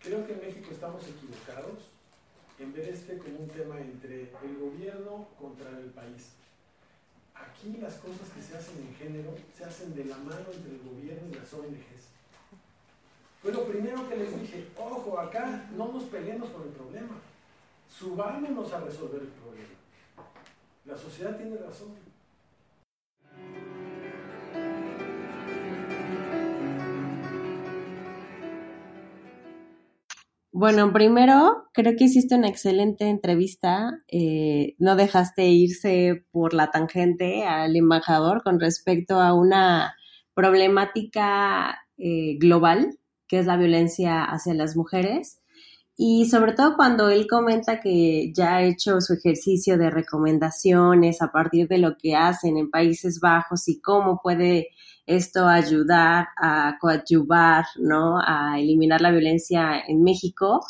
Creo 0.00 0.26
que 0.26 0.32
en 0.32 0.40
México 0.40 0.68
estamos 0.70 1.02
equivocados 1.06 1.90
en 2.58 2.72
ver 2.72 2.88
este 2.88 3.18
como 3.18 3.40
un 3.40 3.48
tema 3.48 3.78
entre 3.80 4.22
el 4.22 4.58
gobierno 4.58 5.28
contra 5.38 5.70
el 5.70 5.90
país. 5.90 6.32
Aquí 7.42 7.76
las 7.80 7.94
cosas 7.94 8.28
que 8.34 8.42
se 8.42 8.56
hacen 8.56 8.78
en 8.78 8.94
género 8.94 9.34
se 9.56 9.64
hacen 9.64 9.94
de 9.94 10.04
la 10.04 10.16
mano 10.18 10.46
entre 10.52 10.72
el 10.72 10.82
gobierno 10.82 11.28
y 11.28 11.34
las 11.34 11.52
ONGs. 11.52 12.08
Fue 13.42 13.52
lo 13.52 13.64
primero 13.64 14.08
que 14.08 14.16
les 14.16 14.40
dije, 14.40 14.68
ojo, 14.76 15.18
acá 15.18 15.68
no 15.76 15.92
nos 15.92 16.04
peleemos 16.04 16.50
por 16.50 16.66
el 16.66 16.72
problema, 16.72 17.14
subámonos 17.88 18.72
a 18.72 18.80
resolver 18.80 19.22
el 19.22 19.28
problema. 19.28 19.74
La 20.84 20.96
sociedad 20.96 21.36
tiene 21.36 21.56
razón. 21.56 21.94
Bueno, 30.50 30.92
primero, 30.92 31.67
creo 31.78 31.94
que 31.94 32.06
hiciste 32.06 32.34
una 32.34 32.48
excelente 32.48 33.04
entrevista. 33.04 34.02
Eh, 34.08 34.74
no 34.80 34.96
dejaste 34.96 35.46
irse 35.46 36.26
por 36.32 36.52
la 36.52 36.72
tangente 36.72 37.44
al 37.44 37.76
embajador 37.76 38.42
con 38.42 38.58
respecto 38.58 39.20
a 39.20 39.32
una 39.32 39.94
problemática 40.34 41.78
eh, 41.96 42.36
global, 42.40 42.98
que 43.28 43.38
es 43.38 43.46
la 43.46 43.56
violencia 43.56 44.24
hacia 44.24 44.54
las 44.54 44.74
mujeres. 44.74 45.38
Y 45.96 46.26
sobre 46.26 46.52
todo 46.52 46.74
cuando 46.74 47.10
él 47.10 47.28
comenta 47.28 47.78
que 47.78 48.32
ya 48.34 48.56
ha 48.56 48.62
hecho 48.64 49.00
su 49.00 49.14
ejercicio 49.14 49.78
de 49.78 49.90
recomendaciones 49.90 51.22
a 51.22 51.30
partir 51.30 51.68
de 51.68 51.78
lo 51.78 51.96
que 51.96 52.16
hacen 52.16 52.56
en 52.56 52.72
Países 52.72 53.20
Bajos 53.20 53.68
y 53.68 53.80
cómo 53.80 54.18
puede 54.20 54.70
esto 55.06 55.46
ayudar 55.46 56.26
a 56.36 56.76
coadyuvar, 56.80 57.66
¿no? 57.76 58.18
A 58.18 58.58
eliminar 58.58 59.00
la 59.00 59.12
violencia 59.12 59.80
en 59.86 60.02
México 60.02 60.60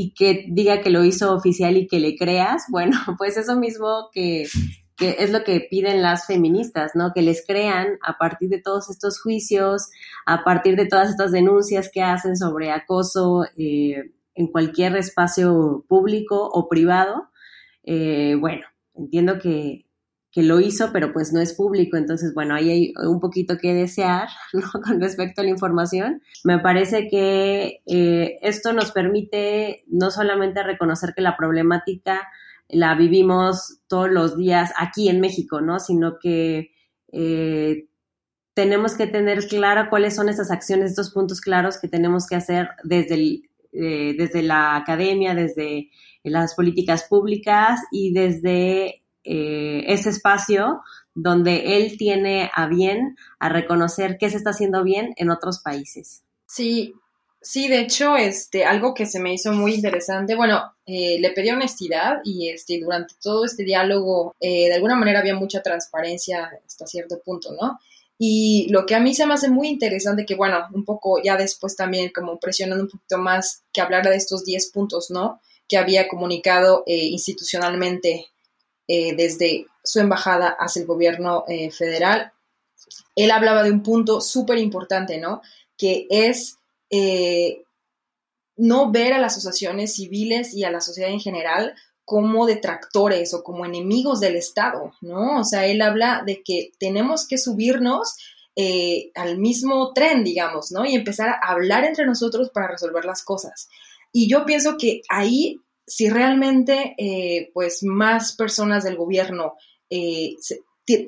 y 0.00 0.12
que 0.12 0.44
diga 0.48 0.80
que 0.80 0.90
lo 0.90 1.02
hizo 1.02 1.34
oficial 1.34 1.76
y 1.76 1.88
que 1.88 1.98
le 1.98 2.14
creas, 2.14 2.66
bueno, 2.70 2.96
pues 3.18 3.36
eso 3.36 3.56
mismo 3.56 4.10
que, 4.12 4.46
que 4.96 5.16
es 5.18 5.32
lo 5.32 5.42
que 5.42 5.66
piden 5.68 6.02
las 6.02 6.24
feministas, 6.24 6.92
¿no? 6.94 7.10
Que 7.12 7.20
les 7.20 7.44
crean 7.44 7.98
a 8.06 8.16
partir 8.16 8.48
de 8.48 8.62
todos 8.62 8.90
estos 8.90 9.20
juicios, 9.20 9.88
a 10.24 10.44
partir 10.44 10.76
de 10.76 10.86
todas 10.86 11.10
estas 11.10 11.32
denuncias 11.32 11.90
que 11.92 12.00
hacen 12.00 12.36
sobre 12.36 12.70
acoso 12.70 13.44
eh, 13.56 14.12
en 14.36 14.46
cualquier 14.46 14.94
espacio 14.96 15.84
público 15.88 16.48
o 16.48 16.68
privado. 16.68 17.30
Eh, 17.82 18.36
bueno, 18.38 18.68
entiendo 18.94 19.40
que, 19.40 19.87
que 20.30 20.42
lo 20.42 20.60
hizo, 20.60 20.90
pero 20.92 21.12
pues 21.12 21.32
no 21.32 21.40
es 21.40 21.54
público. 21.54 21.96
Entonces, 21.96 22.34
bueno, 22.34 22.54
ahí 22.54 22.70
hay 22.70 22.92
un 23.06 23.20
poquito 23.20 23.56
que 23.56 23.74
desear 23.74 24.28
con 24.84 25.00
respecto 25.00 25.40
a 25.40 25.44
la 25.44 25.50
información. 25.50 26.22
Me 26.44 26.58
parece 26.58 27.08
que 27.08 27.80
eh, 27.86 28.38
esto 28.42 28.72
nos 28.72 28.92
permite 28.92 29.84
no 29.88 30.10
solamente 30.10 30.62
reconocer 30.62 31.14
que 31.14 31.22
la 31.22 31.36
problemática 31.36 32.28
la 32.68 32.94
vivimos 32.94 33.80
todos 33.88 34.10
los 34.10 34.36
días 34.36 34.72
aquí 34.78 35.08
en 35.08 35.20
México, 35.20 35.62
¿no? 35.62 35.80
Sino 35.80 36.18
que 36.18 36.72
eh, 37.12 37.88
tenemos 38.52 38.94
que 38.94 39.06
tener 39.06 39.46
claro 39.46 39.88
cuáles 39.88 40.14
son 40.14 40.28
esas 40.28 40.50
acciones, 40.50 40.90
estos 40.90 41.10
puntos 41.10 41.40
claros 41.40 41.78
que 41.80 41.88
tenemos 41.88 42.26
que 42.26 42.36
hacer 42.36 42.68
desde, 42.84 43.42
eh, 43.72 44.14
desde 44.18 44.42
la 44.42 44.76
academia, 44.76 45.34
desde 45.34 45.90
las 46.24 46.54
políticas 46.54 47.04
públicas 47.04 47.80
y 47.90 48.12
desde 48.12 49.04
eh, 49.24 49.84
ese 49.88 50.10
espacio 50.10 50.82
donde 51.14 51.76
él 51.76 51.96
tiene 51.98 52.50
a 52.54 52.66
bien 52.66 53.16
a 53.38 53.48
reconocer 53.48 54.16
qué 54.18 54.30
se 54.30 54.36
está 54.36 54.50
haciendo 54.50 54.84
bien 54.84 55.12
en 55.16 55.30
otros 55.30 55.58
países. 55.58 56.22
Sí, 56.46 56.94
sí, 57.40 57.68
de 57.68 57.80
hecho, 57.80 58.16
este, 58.16 58.64
algo 58.64 58.94
que 58.94 59.04
se 59.04 59.18
me 59.20 59.34
hizo 59.34 59.52
muy 59.52 59.74
interesante, 59.74 60.36
bueno, 60.36 60.62
eh, 60.86 61.18
le 61.18 61.32
pedí 61.32 61.50
honestidad 61.50 62.20
y 62.24 62.48
este, 62.48 62.80
durante 62.80 63.16
todo 63.20 63.44
este 63.44 63.64
diálogo, 63.64 64.34
eh, 64.40 64.68
de 64.68 64.74
alguna 64.74 64.96
manera 64.96 65.18
había 65.18 65.34
mucha 65.34 65.60
transparencia 65.62 66.50
hasta 66.64 66.86
cierto 66.86 67.20
punto, 67.24 67.52
¿no? 67.60 67.78
Y 68.16 68.68
lo 68.70 68.86
que 68.86 68.94
a 68.94 69.00
mí 69.00 69.14
se 69.14 69.26
me 69.26 69.34
hace 69.34 69.50
muy 69.50 69.68
interesante, 69.68 70.24
que 70.24 70.36
bueno, 70.36 70.58
un 70.72 70.84
poco 70.84 71.20
ya 71.22 71.36
después 71.36 71.76
también 71.76 72.10
como 72.14 72.38
presionando 72.38 72.84
un 72.84 72.90
poquito 72.90 73.18
más 73.18 73.62
que 73.72 73.80
hablara 73.80 74.10
de 74.10 74.16
estos 74.16 74.44
10 74.44 74.70
puntos, 74.70 75.10
¿no? 75.10 75.40
Que 75.68 75.76
había 75.76 76.08
comunicado 76.08 76.82
institucionalmente 76.86 78.28
eh, 78.88 79.14
desde 79.14 79.66
su 79.84 80.00
embajada 80.00 80.56
hacia 80.58 80.80
el 80.80 80.86
gobierno 80.86 81.44
eh, 81.46 81.70
federal, 81.70 82.32
él 83.14 83.30
hablaba 83.30 83.62
de 83.62 83.70
un 83.70 83.82
punto 83.82 84.22
súper 84.22 84.58
importante, 84.58 85.18
¿no? 85.18 85.42
Que 85.76 86.06
es 86.08 86.56
eh, 86.90 87.64
no 88.56 88.90
ver 88.90 89.12
a 89.12 89.18
las 89.18 89.36
asociaciones 89.36 89.94
civiles 89.94 90.54
y 90.54 90.64
a 90.64 90.70
la 90.70 90.80
sociedad 90.80 91.10
en 91.10 91.20
general 91.20 91.74
como 92.06 92.46
detractores 92.46 93.34
o 93.34 93.42
como 93.42 93.66
enemigos 93.66 94.20
del 94.20 94.36
Estado, 94.36 94.92
¿no? 95.02 95.40
O 95.40 95.44
sea, 95.44 95.66
él 95.66 95.82
habla 95.82 96.22
de 96.24 96.42
que 96.42 96.70
tenemos 96.78 97.28
que 97.28 97.38
subirnos 97.38 98.16
al 99.14 99.38
mismo 99.38 99.92
tren, 99.92 100.24
digamos, 100.24 100.72
¿no? 100.72 100.84
Y 100.84 100.96
empezar 100.96 101.28
a 101.28 101.52
hablar 101.52 101.84
entre 101.84 102.06
nosotros 102.06 102.50
para 102.50 102.66
resolver 102.66 103.04
las 103.04 103.22
cosas. 103.22 103.68
Y 104.12 104.28
yo 104.28 104.44
pienso 104.44 104.76
que 104.76 105.02
ahí, 105.08 105.60
si 105.88 106.08
realmente, 106.08 106.94
eh, 106.98 107.50
pues, 107.52 107.82
más 107.82 108.36
personas 108.36 108.84
del 108.84 108.96
gobierno 108.96 109.54
eh, 109.90 110.34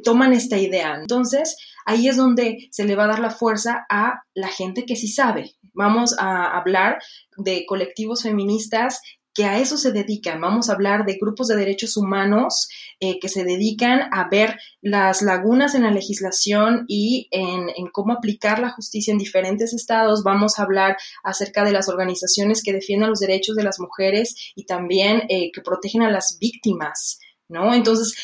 toman 0.03 0.33
esta 0.33 0.59
idea, 0.59 0.97
entonces 1.01 1.57
ahí 1.87 2.09
es 2.09 2.17
donde 2.17 2.69
se 2.71 2.85
le 2.85 2.97
va 2.97 3.05
a 3.05 3.09
dar 3.09 3.21
la 3.21 3.31
fuerza 3.31 3.87
a 3.89 4.23
la 4.35 4.49
gente 4.49 4.85
que 4.85 4.97
sí 4.97 5.09
sabe. 5.09 5.53
Vamos 5.73 6.15
a 6.19 6.59
hablar 6.59 6.99
de 7.37 7.65
colectivos 7.67 8.23
feministas 8.23 9.01
que 9.35 9.45
a 9.45 9.59
eso 9.59 9.77
se 9.77 9.93
dedican. 9.93 10.41
Vamos 10.41 10.69
a 10.69 10.73
hablar 10.73 11.05
de 11.05 11.19
grupos 11.21 11.49
de 11.49 11.57
derechos 11.57 11.97
humanos 11.97 12.69
eh, 12.99 13.19
que 13.21 13.29
se 13.29 13.45
dedican 13.45 14.09
a 14.13 14.29
ver 14.29 14.59
las 14.81 15.23
lagunas 15.23 15.75
en 15.75 15.85
la 15.85 15.91
legislación 15.91 16.85
y 16.89 17.29
en, 17.31 17.69
cómo 17.93 18.13
aplicar 18.13 18.59
la 18.59 18.71
justicia 18.71 19.13
en 19.13 19.19
diferentes 19.19 19.73
estados. 19.73 20.25
Vamos 20.25 20.59
a 20.59 20.63
hablar 20.63 20.97
acerca 21.23 21.65
de 21.65 21.73
las 21.73 21.89
organizaciones 21.89 22.63
que 22.63 22.73
defiendan 22.73 23.11
los 23.11 23.21
derechos 23.21 23.57
de 23.57 23.65
las 23.65 23.79
mujeres 23.79 24.53
y 24.55 24.67
también 24.67 25.23
eh, 25.29 25.51
que 25.53 25.61
protegen 25.61 26.03
a 26.03 26.11
las 26.11 26.39
víctimas, 26.41 27.19
¿no? 27.49 27.73
Entonces, 27.73 28.15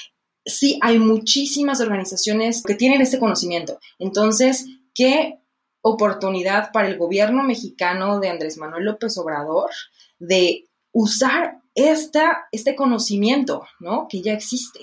sí, 0.45 0.79
hay 0.83 0.99
muchísimas 0.99 1.81
organizaciones 1.81 2.63
que 2.63 2.75
tienen 2.75 3.01
este 3.01 3.19
conocimiento. 3.19 3.79
Entonces, 3.99 4.67
¿qué 4.95 5.41
oportunidad 5.83 6.73
para 6.73 6.89
el 6.89 6.99
gobierno 6.99 7.45
mexicano 7.45 8.19
de 8.19 8.29
Andrés 8.29 8.59
Manuel 8.59 8.85
López 8.85 9.17
Obrador 9.19 9.71
de 10.19 10.66
usar 10.99 11.61
esta, 11.75 12.47
este 12.53 12.75
conocimiento, 12.75 13.65
¿no? 13.81 14.07
Que 14.09 14.23
ya 14.23 14.33
existe. 14.33 14.81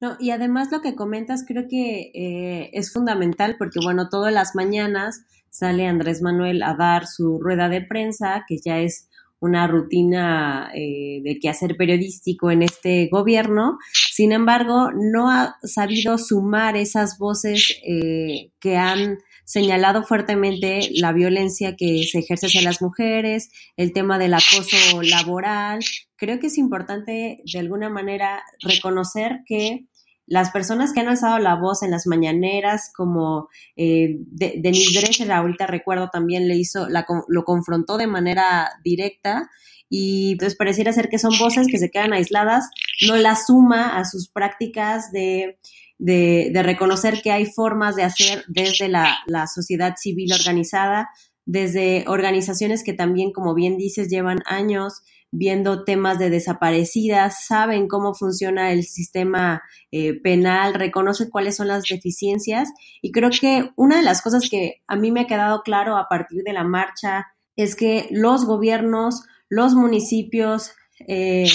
No, 0.00 0.16
y 0.20 0.30
además 0.30 0.68
lo 0.70 0.80
que 0.80 0.94
comentas 0.94 1.44
creo 1.44 1.64
que 1.68 2.12
eh, 2.14 2.70
es 2.72 2.92
fundamental 2.92 3.56
porque, 3.58 3.80
bueno, 3.82 4.08
todas 4.08 4.32
las 4.32 4.54
mañanas 4.54 5.24
sale 5.50 5.88
Andrés 5.88 6.22
Manuel 6.22 6.62
a 6.62 6.74
dar 6.74 7.08
su 7.08 7.40
rueda 7.40 7.68
de 7.68 7.82
prensa, 7.82 8.44
que 8.46 8.58
ya 8.64 8.78
es 8.78 9.09
una 9.40 9.66
rutina 9.66 10.70
eh, 10.74 11.20
de 11.22 11.38
quehacer 11.40 11.76
periodístico 11.76 12.50
en 12.50 12.62
este 12.62 13.08
gobierno. 13.10 13.78
Sin 14.12 14.32
embargo, 14.32 14.90
no 14.92 15.30
ha 15.30 15.56
sabido 15.62 16.18
sumar 16.18 16.76
esas 16.76 17.18
voces 17.18 17.80
eh, 17.84 18.52
que 18.60 18.76
han 18.76 19.18
señalado 19.44 20.04
fuertemente 20.04 20.90
la 20.94 21.12
violencia 21.12 21.74
que 21.74 22.04
se 22.04 22.20
ejerce 22.20 22.46
hacia 22.46 22.62
las 22.62 22.80
mujeres, 22.80 23.50
el 23.76 23.92
tema 23.92 24.16
del 24.16 24.34
acoso 24.34 25.02
laboral. 25.02 25.80
Creo 26.14 26.38
que 26.38 26.46
es 26.46 26.58
importante 26.58 27.42
de 27.44 27.58
alguna 27.58 27.88
manera 27.88 28.44
reconocer 28.60 29.40
que 29.46 29.86
las 30.30 30.50
personas 30.50 30.94
que 30.94 31.00
han 31.00 31.08
alzado 31.08 31.38
la 31.38 31.56
voz 31.56 31.82
en 31.82 31.90
las 31.90 32.06
mañaneras, 32.06 32.90
como 32.96 33.48
eh, 33.76 34.16
Denise 34.30 34.98
Dresser, 34.98 35.30
ahorita 35.30 35.66
recuerdo 35.66 36.08
también 36.10 36.48
le 36.48 36.56
hizo, 36.56 36.86
lo 36.88 37.44
confrontó 37.44 37.98
de 37.98 38.06
manera 38.06 38.70
directa 38.82 39.50
y 39.90 40.32
entonces 40.32 40.56
pareciera 40.56 40.92
ser 40.92 41.10
que 41.10 41.18
son 41.18 41.36
voces 41.38 41.66
que 41.70 41.78
se 41.78 41.90
quedan 41.90 42.14
aisladas, 42.14 42.70
no 43.06 43.16
la 43.16 43.36
suma 43.36 43.98
a 43.98 44.06
sus 44.06 44.30
prácticas 44.30 45.12
de 45.12 45.58
de, 46.00 46.62
reconocer 46.62 47.20
que 47.22 47.30
hay 47.30 47.46
formas 47.46 47.94
de 47.94 48.02
hacer 48.04 48.44
desde 48.48 48.88
la, 48.88 49.18
sociedad 49.52 49.94
civil 49.96 50.32
organizada, 50.32 51.10
desde 51.44 52.04
organizaciones 52.06 52.82
que 52.82 52.92
también, 52.92 53.32
como 53.32 53.54
bien 53.54 53.76
dices, 53.76 54.08
llevan 54.08 54.38
años 54.46 55.02
viendo 55.32 55.84
temas 55.84 56.18
de 56.18 56.30
desaparecidas, 56.30 57.46
saben 57.46 57.88
cómo 57.88 58.14
funciona 58.14 58.72
el 58.72 58.84
sistema 58.84 59.62
eh, 59.90 60.20
penal, 60.20 60.74
reconocen 60.74 61.30
cuáles 61.30 61.56
son 61.56 61.68
las 61.68 61.84
deficiencias. 61.84 62.68
Y 63.00 63.12
creo 63.12 63.30
que 63.30 63.70
una 63.76 63.96
de 63.96 64.02
las 64.02 64.22
cosas 64.22 64.48
que 64.50 64.82
a 64.86 64.96
mí 64.96 65.12
me 65.12 65.20
ha 65.20 65.26
quedado 65.26 65.62
claro 65.62 65.96
a 65.96 66.08
partir 66.08 66.42
de 66.42 66.52
la 66.52 66.64
marcha 66.64 67.26
es 67.56 67.76
que 67.76 68.08
los 68.10 68.44
gobiernos, 68.44 69.22
los 69.48 69.74
municipios, 69.74 70.72
eh, 71.06 71.46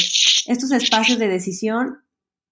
estos 0.48 0.72
espacios 0.72 1.20
de 1.20 1.28
decisión 1.28 2.00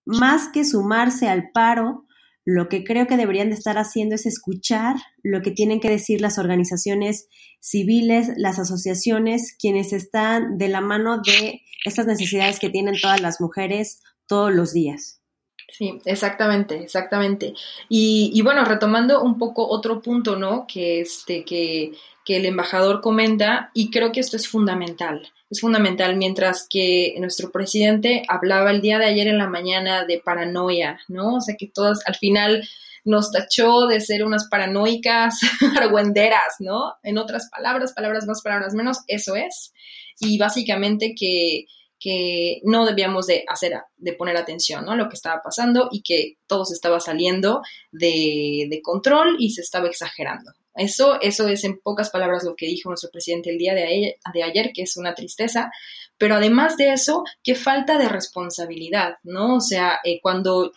más 0.05 0.49
que 0.49 0.65
sumarse 0.65 1.29
al 1.29 1.51
paro, 1.53 2.05
lo 2.45 2.67
que 2.67 2.83
creo 2.83 3.07
que 3.07 3.17
deberían 3.17 3.49
de 3.49 3.55
estar 3.55 3.77
haciendo 3.77 4.15
es 4.15 4.25
escuchar 4.25 4.95
lo 5.21 5.41
que 5.41 5.51
tienen 5.51 5.79
que 5.79 5.89
decir 5.89 6.21
las 6.21 6.37
organizaciones 6.37 7.27
civiles, 7.59 8.31
las 8.35 8.59
asociaciones, 8.59 9.55
quienes 9.57 9.93
están 9.93 10.57
de 10.57 10.67
la 10.67 10.81
mano 10.81 11.21
de 11.21 11.61
estas 11.85 12.05
necesidades 12.05 12.59
que 12.59 12.69
tienen 12.69 12.95
todas 13.01 13.21
las 13.21 13.39
mujeres 13.39 14.01
todos 14.27 14.53
los 14.53 14.73
días. 14.73 15.21
Sí, 15.69 15.99
exactamente, 16.05 16.83
exactamente. 16.83 17.53
Y, 17.89 18.39
bueno, 18.43 18.63
retomando 18.63 19.23
un 19.23 19.37
poco 19.39 19.67
otro 19.67 20.01
punto, 20.01 20.35
¿no? 20.35 20.67
Que, 20.67 21.01
este, 21.01 21.43
que, 21.45 21.93
que 22.25 22.37
el 22.37 22.45
embajador 22.45 23.01
comenta, 23.01 23.71
y 23.73 23.89
creo 23.89 24.11
que 24.11 24.19
esto 24.19 24.37
es 24.37 24.47
fundamental 24.47 25.31
es 25.53 25.61
fundamental, 25.61 26.15
mientras 26.17 26.67
que 26.67 27.15
nuestro 27.19 27.51
presidente 27.51 28.23
hablaba 28.27 28.71
el 28.71 28.81
día 28.81 28.97
de 28.97 29.05
ayer 29.05 29.27
en 29.27 29.37
la 29.37 29.47
mañana 29.47 30.03
de 30.03 30.19
paranoia, 30.19 30.99
¿no? 31.07 31.35
O 31.35 31.41
sea, 31.41 31.55
que 31.55 31.67
todas 31.67 31.99
al 32.05 32.15
final 32.15 32.67
nos 33.05 33.31
tachó 33.31 33.85
de 33.85 34.01
ser 34.01 34.25
unas 34.25 34.47
paranoicas 34.49 35.39
argüenderas, 35.77 36.55
¿no? 36.59 36.95
En 37.03 37.17
otras 37.17 37.49
palabras, 37.49 37.93
palabras 37.93 38.25
más, 38.25 38.41
palabras 38.41 38.73
menos, 38.73 38.99
eso 39.07 39.35
es. 39.35 39.73
Y 40.19 40.37
básicamente 40.39 41.13
que, 41.17 41.65
que 41.99 42.59
no 42.63 42.85
debíamos 42.85 43.27
de 43.27 43.45
hacer, 43.47 43.73
de 43.97 44.13
poner 44.13 44.37
atención, 44.37 44.85
¿no? 44.85 44.95
Lo 44.95 45.07
que 45.07 45.15
estaba 45.15 45.41
pasando 45.43 45.89
y 45.91 46.01
que 46.01 46.37
todo 46.47 46.65
se 46.65 46.73
estaba 46.73 46.99
saliendo 46.99 47.61
de, 47.91 48.67
de 48.69 48.81
control 48.81 49.35
y 49.37 49.51
se 49.51 49.61
estaba 49.61 49.87
exagerando. 49.87 50.51
Eso, 50.75 51.19
eso 51.21 51.47
es 51.47 51.63
en 51.63 51.79
pocas 51.79 52.09
palabras 52.09 52.43
lo 52.43 52.55
que 52.55 52.65
dijo 52.65 52.89
nuestro 52.89 53.11
presidente 53.11 53.51
el 53.51 53.57
día 53.57 53.73
de 53.73 53.83
ayer, 53.83 54.15
de 54.33 54.43
ayer, 54.43 54.71
que 54.73 54.83
es 54.83 54.97
una 54.97 55.13
tristeza. 55.13 55.71
Pero 56.17 56.35
además 56.35 56.77
de 56.77 56.93
eso, 56.93 57.23
qué 57.43 57.55
falta 57.55 57.97
de 57.97 58.09
responsabilidad, 58.09 59.17
¿no? 59.23 59.55
O 59.57 59.61
sea, 59.61 59.99
eh, 60.03 60.19
cuando 60.21 60.71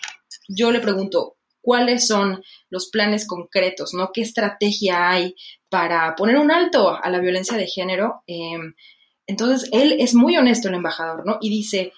yo 0.48 0.70
le 0.70 0.80
pregunto 0.80 1.37
cuáles 1.61 2.06
son 2.06 2.42
los 2.70 2.90
planes 2.90 3.26
concretos, 3.26 3.94
¿no? 3.94 4.11
¿Qué 4.12 4.22
estrategia 4.22 5.11
hay 5.11 5.35
para 5.68 6.14
poner 6.14 6.38
un 6.38 6.50
alto 6.50 6.96
a 7.02 7.11
la 7.11 7.18
violencia 7.18 7.56
de 7.56 7.66
género? 7.66 8.22
Em, 8.26 8.74
entonces, 9.26 9.68
él 9.72 9.96
es 9.98 10.14
muy 10.14 10.37
honesto, 10.37 10.68
el 10.68 10.74
embajador, 10.74 11.26
¿no? 11.26 11.38
Y 11.40 11.50
dice, 11.50 11.92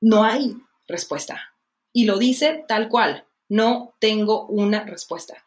no 0.00 0.24
hay 0.24 0.56
respuesta. 0.88 1.54
Y 1.92 2.04
lo 2.04 2.18
dice 2.18 2.64
tal 2.66 2.88
cual, 2.88 3.26
no 3.48 3.94
tengo 4.00 4.46
una 4.46 4.84
respuesta. 4.84 5.44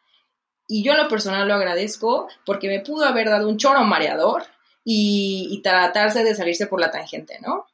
Y 0.68 0.84
yo 0.84 0.92
en 0.92 0.98
lo 0.98 1.08
personal 1.08 1.48
lo 1.48 1.54
agradezco 1.54 2.28
porque 2.46 2.68
me 2.68 2.82
pudo 2.82 3.06
haber 3.06 3.30
dado 3.30 3.48
un 3.48 3.58
choro 3.58 3.84
mareador 3.84 4.44
y, 4.90 5.60
tratarse 5.64 6.24
de 6.24 6.34
salirse 6.34 6.68
por 6.68 6.80
la 6.80 6.92
tangente, 6.92 7.40
¿no? 7.42 7.66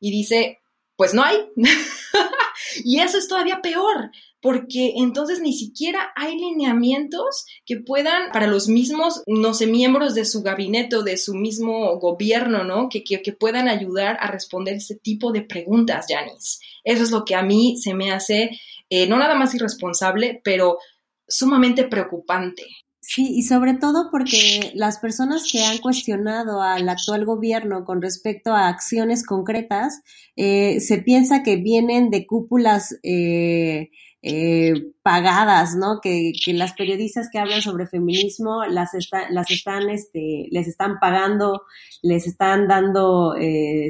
Y 0.00 0.10
dice, 0.10 0.60
pues 0.96 1.12
no 1.12 1.22
hay. 1.22 1.36
y 2.84 3.00
eso 3.00 3.18
es 3.18 3.28
todavía 3.28 3.60
peor, 3.60 4.10
porque 4.40 4.94
entonces 4.96 5.40
ni 5.40 5.52
siquiera 5.52 6.12
hay 6.16 6.38
lineamientos 6.38 7.44
que 7.66 7.76
puedan, 7.76 8.32
para 8.32 8.46
los 8.46 8.68
mismos, 8.68 9.22
no 9.26 9.52
sé, 9.52 9.66
miembros 9.66 10.14
de 10.14 10.24
su 10.24 10.42
gabinete 10.42 10.96
o 10.96 11.02
de 11.02 11.18
su 11.18 11.34
mismo 11.34 11.98
gobierno, 11.98 12.64
¿no? 12.64 12.88
Que, 12.88 13.04
que, 13.04 13.32
puedan 13.32 13.68
ayudar 13.68 14.16
a 14.20 14.28
responder 14.28 14.76
ese 14.76 14.96
tipo 14.96 15.30
de 15.30 15.42
preguntas, 15.42 16.06
Janice. 16.08 16.58
Eso 16.84 17.02
es 17.02 17.10
lo 17.10 17.24
que 17.26 17.34
a 17.34 17.42
mí 17.42 17.76
se 17.82 17.92
me 17.92 18.12
hace, 18.12 18.58
eh, 18.88 19.06
no 19.06 19.18
nada 19.18 19.34
más 19.34 19.54
irresponsable, 19.54 20.40
pero 20.42 20.78
sumamente 21.32 21.84
preocupante. 21.84 22.64
Sí, 23.04 23.32
y 23.34 23.42
sobre 23.42 23.74
todo 23.74 24.10
porque 24.12 24.70
las 24.74 25.00
personas 25.00 25.48
que 25.50 25.64
han 25.64 25.78
cuestionado 25.78 26.62
al 26.62 26.88
actual 26.88 27.24
gobierno 27.24 27.84
con 27.84 28.00
respecto 28.00 28.52
a 28.52 28.68
acciones 28.68 29.26
concretas, 29.26 30.02
eh, 30.36 30.78
se 30.78 30.98
piensa 30.98 31.42
que 31.42 31.56
vienen 31.56 32.10
de 32.10 32.26
cúpulas 32.26 32.96
eh, 33.02 33.90
eh, 34.22 34.74
pagadas, 35.02 35.74
¿no? 35.74 35.98
Que, 36.00 36.30
que, 36.44 36.52
las 36.52 36.74
periodistas 36.74 37.28
que 37.28 37.40
hablan 37.40 37.60
sobre 37.60 37.88
feminismo 37.88 38.64
las, 38.66 38.90
las 39.30 39.50
están, 39.50 39.90
este, 39.90 40.46
les 40.52 40.68
están 40.68 41.00
pagando, 41.00 41.62
les 42.02 42.28
están 42.28 42.68
dando 42.68 43.34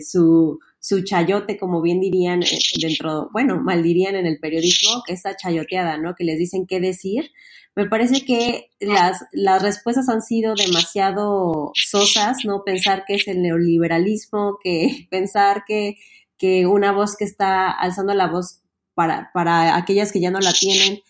su, 0.01 0.59
su 0.83 1.03
chayote, 1.05 1.57
como 1.57 1.81
bien 1.81 2.01
dirían 2.01 2.43
dentro, 2.81 3.31
bueno, 3.33 3.59
mal 3.63 3.83
dirían 3.83 4.17
en 4.17 4.27
el 4.27 4.39
periodismo, 4.41 5.03
está 5.07 5.35
chayoteada, 5.37 5.97
¿no? 5.97 6.15
Que 6.15 6.25
les 6.25 6.39
dicen 6.39 6.67
qué 6.67 6.81
decir 6.81 7.31
me 7.75 7.87
parece 7.87 8.25
que 8.25 8.71
las, 8.81 9.25
las 9.33 9.63
respuestas 9.63 10.09
han 10.09 10.21
sido 10.21 10.55
demasiado 10.55 11.73
sosas, 11.75 12.39
¿no? 12.45 12.65
Pensar 12.65 13.05
que 13.07 13.15
es 13.15 13.27
el 13.29 13.41
neoliberalismo, 13.41 14.59
que 14.63 15.07
pensar 15.11 15.65
que, 15.67 15.97
que 16.37 16.67
una 16.67 16.93
voz 16.93 17.17
que 17.17 17.25
está 17.25 17.71
alzando 17.71 18.15
la 18.15 18.29
voz 18.29 18.61
para, 18.95 19.31
para 19.33 19.77
aquellas 19.77 20.13
que 20.13 20.21
ya 20.21 20.31
no 20.31 20.41
la 20.41 20.53
tienen 20.53 21.01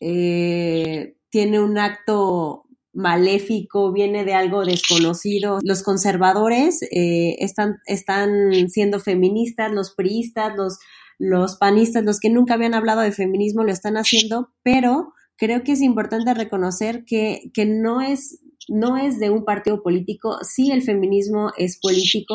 eh, 0.00 1.16
tiene 1.28 1.58
un 1.58 1.76
acto 1.76 2.65
maléfico, 2.96 3.92
viene 3.92 4.24
de 4.24 4.34
algo 4.34 4.64
desconocido. 4.64 5.58
Los 5.62 5.82
conservadores 5.82 6.82
eh, 6.90 7.36
están, 7.40 7.76
están 7.86 8.68
siendo 8.70 8.98
feministas, 8.98 9.70
los 9.70 9.94
priistas, 9.94 10.56
los, 10.56 10.78
los 11.18 11.56
panistas, 11.56 12.04
los 12.04 12.18
que 12.18 12.30
nunca 12.30 12.54
habían 12.54 12.74
hablado 12.74 13.02
de 13.02 13.12
feminismo 13.12 13.64
lo 13.64 13.72
están 13.72 13.96
haciendo, 13.96 14.50
pero 14.62 15.12
creo 15.36 15.62
que 15.62 15.72
es 15.72 15.82
importante 15.82 16.32
reconocer 16.34 17.04
que, 17.04 17.50
que 17.52 17.66
no, 17.66 18.00
es, 18.00 18.40
no 18.68 18.96
es 18.96 19.20
de 19.20 19.30
un 19.30 19.44
partido 19.44 19.82
político, 19.82 20.38
sí 20.42 20.70
el 20.72 20.82
feminismo 20.82 21.52
es 21.58 21.78
político, 21.78 22.34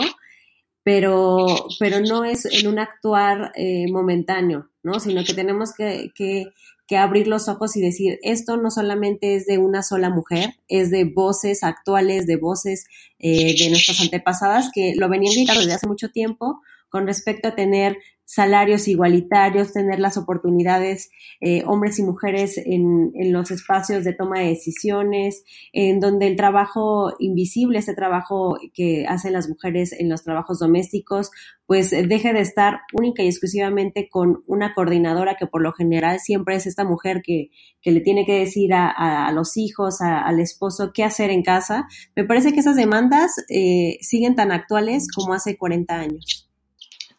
pero, 0.83 1.45
pero 1.79 1.99
no 1.99 2.23
es 2.23 2.45
en 2.45 2.67
un 2.67 2.79
actuar 2.79 3.51
eh, 3.55 3.85
momentáneo, 3.91 4.69
¿no? 4.83 4.99
Sino 4.99 5.23
que 5.23 5.33
tenemos 5.33 5.73
que, 5.73 6.11
que, 6.15 6.45
que, 6.91 6.97
abrir 6.97 7.27
los 7.27 7.47
ojos 7.47 7.77
y 7.77 7.81
decir, 7.81 8.19
esto 8.21 8.57
no 8.57 8.69
solamente 8.69 9.35
es 9.35 9.45
de 9.45 9.57
una 9.57 9.81
sola 9.81 10.09
mujer, 10.09 10.55
es 10.67 10.91
de 10.91 11.05
voces 11.05 11.63
actuales, 11.63 12.27
de 12.27 12.35
voces 12.35 12.85
eh, 13.17 13.55
de 13.57 13.69
nuestras 13.69 14.01
antepasadas 14.01 14.69
que 14.73 14.93
lo 14.97 15.07
venían 15.07 15.33
gritando 15.33 15.61
desde 15.61 15.75
hace 15.75 15.87
mucho 15.87 16.09
tiempo 16.09 16.59
con 16.89 17.07
respecto 17.07 17.47
a 17.47 17.55
tener 17.55 17.97
salarios 18.31 18.87
igualitarios, 18.87 19.73
tener 19.73 19.99
las 19.99 20.15
oportunidades 20.15 21.11
eh, 21.41 21.63
hombres 21.67 21.99
y 21.99 22.03
mujeres 22.03 22.57
en, 22.57 23.11
en, 23.13 23.33
los 23.33 23.51
espacios 23.51 24.05
de 24.05 24.13
toma 24.13 24.39
de 24.39 24.47
decisiones, 24.47 25.43
en 25.73 25.99
donde 25.99 26.27
el 26.27 26.37
trabajo 26.37 27.11
invisible, 27.19 27.79
ese 27.79 27.93
trabajo 27.93 28.57
que 28.73 29.05
hacen 29.05 29.33
las 29.33 29.49
mujeres 29.49 29.91
en 29.91 30.07
los 30.07 30.23
trabajos 30.23 30.59
domésticos, 30.59 31.29
pues 31.65 31.91
deje 31.91 32.31
de 32.31 32.39
estar 32.39 32.79
única 32.93 33.21
y 33.21 33.27
exclusivamente 33.27 34.07
con 34.09 34.43
una 34.47 34.73
coordinadora 34.73 35.35
que 35.37 35.47
por 35.47 35.61
lo 35.61 35.73
general 35.73 36.21
siempre 36.21 36.55
es 36.55 36.67
esta 36.67 36.85
mujer 36.85 37.21
que, 37.21 37.49
que 37.81 37.91
le 37.91 37.99
tiene 37.99 38.25
que 38.25 38.39
decir 38.39 38.73
a, 38.73 38.89
a, 38.89 39.27
a 39.27 39.33
los 39.33 39.57
hijos, 39.57 39.99
a, 39.99 40.21
al 40.21 40.39
esposo 40.39 40.91
qué 40.93 41.03
hacer 41.03 41.31
en 41.31 41.43
casa. 41.43 41.85
Me 42.15 42.23
parece 42.23 42.53
que 42.53 42.61
esas 42.61 42.77
demandas 42.77 43.33
eh, 43.49 43.97
siguen 43.99 44.35
tan 44.35 44.53
actuales 44.53 45.09
como 45.13 45.33
hace 45.33 45.57
40 45.57 45.93
años. 45.93 46.50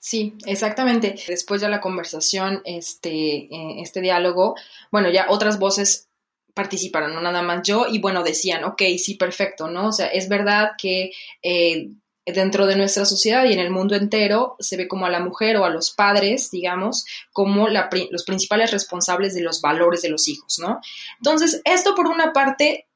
Sí, 0.04 0.34
exactamente. 0.46 1.14
Después 1.28 1.60
de 1.60 1.68
la 1.68 1.80
conversación, 1.80 2.60
este, 2.64 3.44
eh, 3.44 3.82
este 3.82 4.00
diálogo, 4.00 4.56
bueno, 4.90 5.08
ya 5.12 5.26
otras 5.28 5.60
voces 5.60 6.08
participaron, 6.54 7.14
no 7.14 7.22
nada 7.22 7.40
más 7.42 7.62
yo, 7.62 7.86
y 7.88 8.00
bueno, 8.00 8.24
decían, 8.24 8.64
ok, 8.64 8.82
sí, 8.98 9.14
perfecto, 9.14 9.68
¿no? 9.68 9.90
O 9.90 9.92
sea, 9.92 10.08
es 10.08 10.28
verdad 10.28 10.72
que 10.76 11.12
eh, 11.40 11.90
dentro 12.26 12.66
de 12.66 12.74
nuestra 12.74 13.04
sociedad 13.04 13.44
y 13.44 13.52
en 13.52 13.60
el 13.60 13.70
mundo 13.70 13.94
entero 13.94 14.56
se 14.58 14.76
ve 14.76 14.88
como 14.88 15.06
a 15.06 15.10
la 15.10 15.20
mujer 15.20 15.56
o 15.56 15.64
a 15.64 15.70
los 15.70 15.92
padres, 15.92 16.50
digamos, 16.50 17.04
como 17.32 17.68
la, 17.68 17.88
los 18.10 18.24
principales 18.24 18.72
responsables 18.72 19.34
de 19.34 19.42
los 19.42 19.60
valores 19.60 20.02
de 20.02 20.08
los 20.08 20.26
hijos, 20.26 20.58
¿no? 20.58 20.80
Entonces, 21.18 21.62
esto 21.64 21.94
por 21.94 22.08
una 22.08 22.32
parte 22.32 22.88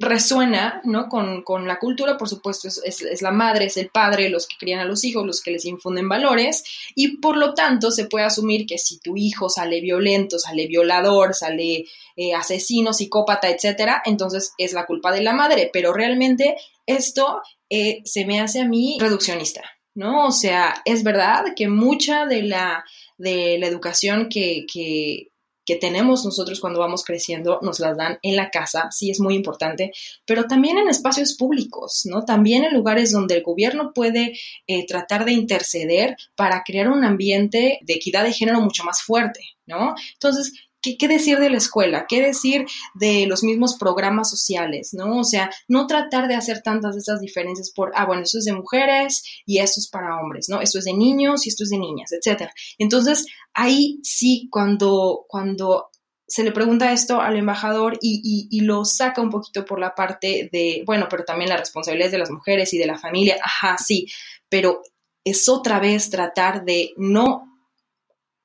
resuena 0.00 0.80
¿no? 0.84 1.08
con, 1.08 1.42
con, 1.42 1.68
la 1.68 1.78
cultura, 1.78 2.16
por 2.16 2.28
supuesto, 2.28 2.68
es, 2.68 3.22
la 3.22 3.30
madre, 3.30 3.66
es 3.66 3.76
el 3.76 3.90
padre, 3.90 4.30
los 4.30 4.46
que 4.48 4.56
crían 4.58 4.80
a 4.80 4.86
los 4.86 5.04
hijos, 5.04 5.26
los 5.26 5.42
que 5.42 5.50
les 5.50 5.66
infunden 5.66 6.08
valores, 6.08 6.64
y 6.94 7.18
por 7.18 7.36
lo 7.36 7.52
tanto 7.52 7.90
se 7.90 8.06
puede 8.06 8.24
asumir 8.24 8.64
que 8.66 8.78
si 8.78 8.98
tu 8.98 9.16
hijo 9.16 9.50
sale 9.50 9.82
violento, 9.82 10.38
sale 10.38 10.66
violador, 10.66 11.34
sale 11.34 11.84
eh, 12.16 12.34
asesino, 12.34 12.94
psicópata, 12.94 13.50
etcétera, 13.50 14.02
entonces 14.06 14.54
es 14.56 14.72
la 14.72 14.86
culpa 14.86 15.12
de 15.12 15.20
la 15.20 15.34
madre, 15.34 15.68
pero 15.70 15.92
realmente 15.92 16.56
esto 16.86 17.42
eh, 17.68 18.00
se 18.04 18.24
me 18.24 18.40
hace 18.40 18.60
a 18.60 18.64
mí 18.64 18.96
reduccionista, 18.98 19.62
¿no? 19.94 20.28
O 20.28 20.32
sea, 20.32 20.80
es 20.86 21.04
verdad 21.04 21.44
que 21.54 21.68
mucha 21.68 22.24
de 22.24 22.42
la, 22.42 22.84
de 23.18 23.58
la 23.60 23.66
educación 23.66 24.30
que, 24.30 24.64
que 24.72 25.29
que 25.70 25.76
tenemos 25.76 26.24
nosotros 26.24 26.58
cuando 26.58 26.80
vamos 26.80 27.04
creciendo 27.04 27.60
nos 27.62 27.78
las 27.78 27.96
dan 27.96 28.18
en 28.22 28.34
la 28.34 28.50
casa, 28.50 28.88
sí 28.90 29.08
es 29.08 29.20
muy 29.20 29.36
importante, 29.36 29.92
pero 30.26 30.48
también 30.48 30.78
en 30.78 30.88
espacios 30.88 31.34
públicos, 31.34 32.02
¿no? 32.06 32.24
También 32.24 32.64
en 32.64 32.74
lugares 32.74 33.12
donde 33.12 33.36
el 33.36 33.44
gobierno 33.44 33.92
puede 33.94 34.36
eh, 34.66 34.84
tratar 34.84 35.24
de 35.24 35.30
interceder 35.30 36.16
para 36.34 36.64
crear 36.64 36.88
un 36.88 37.04
ambiente 37.04 37.78
de 37.82 37.94
equidad 37.94 38.24
de 38.24 38.32
género 38.32 38.60
mucho 38.60 38.82
más 38.82 39.00
fuerte, 39.02 39.42
¿no? 39.64 39.94
Entonces, 40.14 40.54
¿Qué, 40.82 40.96
¿qué, 40.96 41.08
decir 41.08 41.38
de 41.38 41.50
la 41.50 41.58
escuela? 41.58 42.06
¿Qué 42.08 42.22
decir 42.22 42.66
de 42.94 43.26
los 43.26 43.42
mismos 43.42 43.76
programas 43.78 44.30
sociales? 44.30 44.90
¿no? 44.92 45.18
O 45.18 45.24
sea, 45.24 45.50
no 45.68 45.86
tratar 45.86 46.28
de 46.28 46.34
hacer 46.34 46.62
tantas 46.62 46.94
de 46.94 47.00
esas 47.00 47.20
diferencias 47.20 47.70
por, 47.70 47.92
ah, 47.94 48.06
bueno, 48.06 48.22
esto 48.22 48.38
es 48.38 48.44
de 48.44 48.52
mujeres 48.52 49.22
y 49.46 49.58
esto 49.58 49.80
es 49.80 49.88
para 49.88 50.18
hombres, 50.20 50.48
¿no? 50.48 50.60
Esto 50.60 50.78
es 50.78 50.84
de 50.84 50.92
niños 50.92 51.46
y 51.46 51.50
esto 51.50 51.64
es 51.64 51.70
de 51.70 51.78
niñas, 51.78 52.12
etcétera. 52.12 52.52
Entonces, 52.78 53.26
ahí 53.54 54.00
sí, 54.02 54.48
cuando, 54.50 55.24
cuando 55.28 55.90
se 56.26 56.44
le 56.44 56.52
pregunta 56.52 56.92
esto 56.92 57.20
al 57.20 57.36
embajador 57.36 57.98
y, 58.00 58.20
y, 58.22 58.56
y, 58.56 58.60
lo 58.60 58.84
saca 58.84 59.20
un 59.20 59.30
poquito 59.30 59.64
por 59.64 59.80
la 59.80 59.94
parte 59.96 60.48
de, 60.52 60.84
bueno, 60.86 61.08
pero 61.10 61.24
también 61.24 61.50
las 61.50 61.58
responsabilidades 61.58 62.12
de 62.12 62.18
las 62.18 62.30
mujeres 62.30 62.72
y 62.72 62.78
de 62.78 62.86
la 62.86 62.98
familia, 62.98 63.36
ajá, 63.42 63.76
sí, 63.78 64.06
pero 64.48 64.80
es 65.24 65.48
otra 65.48 65.80
vez 65.80 66.08
tratar 66.08 66.64
de 66.64 66.92
no 66.96 67.49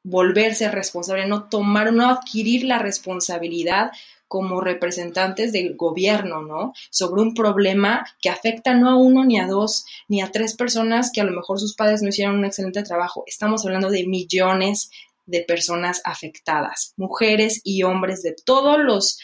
volverse 0.06 0.70
responsable, 0.70 1.26
no 1.26 1.50
tomar, 1.50 1.92
no 1.92 2.08
adquirir 2.08 2.64
la 2.64 2.78
responsabilidad 2.78 3.92
como 4.28 4.62
representantes 4.62 5.52
del 5.52 5.76
gobierno, 5.76 6.44
¿no? 6.44 6.74
Sobre 6.92 7.22
un 7.22 7.34
problema 7.34 8.06
que 8.22 8.30
afecta 8.30 8.76
no 8.76 8.90
a 8.90 8.98
uno, 8.98 9.26
ni 9.26 9.40
a 9.40 9.48
dos, 9.48 9.86
ni 10.08 10.22
a 10.22 10.32
tres 10.32 10.56
personas 10.56 11.12
que 11.12 11.22
a 11.22 11.24
lo 11.24 11.32
mejor 11.32 11.60
sus 11.60 11.76
padres 11.76 12.02
no 12.02 12.10
hicieron 12.10 12.36
un 12.36 12.46
excelente 12.46 12.84
trabajo. 12.84 13.24
Estamos 13.26 13.66
hablando 13.66 13.90
de 13.90 14.06
millones 14.06 14.92
de 15.26 15.42
personas 15.42 16.02
afectadas, 16.06 16.94
mujeres 16.98 17.62
y 17.64 17.82
hombres 17.82 18.22
de 18.22 18.36
todos 18.46 18.78
los 18.80 19.20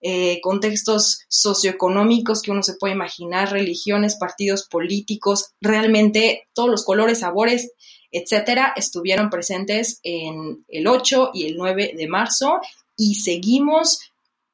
eh, 0.00 0.40
contextos 0.42 1.20
socioeconómicos 1.28 2.42
que 2.42 2.50
uno 2.50 2.62
se 2.62 2.74
puede 2.74 2.94
imaginar, 2.94 3.52
religiones, 3.52 4.16
partidos 4.16 4.66
políticos, 4.68 5.52
realmente 5.60 6.48
todos 6.54 6.68
los 6.68 6.84
colores, 6.84 7.20
sabores, 7.20 7.70
etcétera, 8.14 8.72
estuvieron 8.76 9.28
presentes 9.28 10.00
en 10.04 10.64
el 10.68 10.86
8 10.86 11.30
y 11.34 11.46
el 11.46 11.56
9 11.56 11.94
de 11.96 12.06
marzo 12.06 12.60
y 12.96 13.16
seguimos 13.16 14.00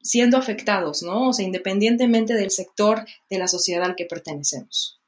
siendo 0.02 0.38
afectados, 0.38 1.02
¿no? 1.02 1.28
O 1.28 1.32
sea, 1.34 1.44
independientemente 1.44 2.34
del 2.34 2.50
sector 2.50 3.04
de 3.28 3.38
la 3.38 3.48
sociedad 3.48 3.84
al 3.84 3.96
que 3.96 4.06
pertenecemos. 4.06 4.98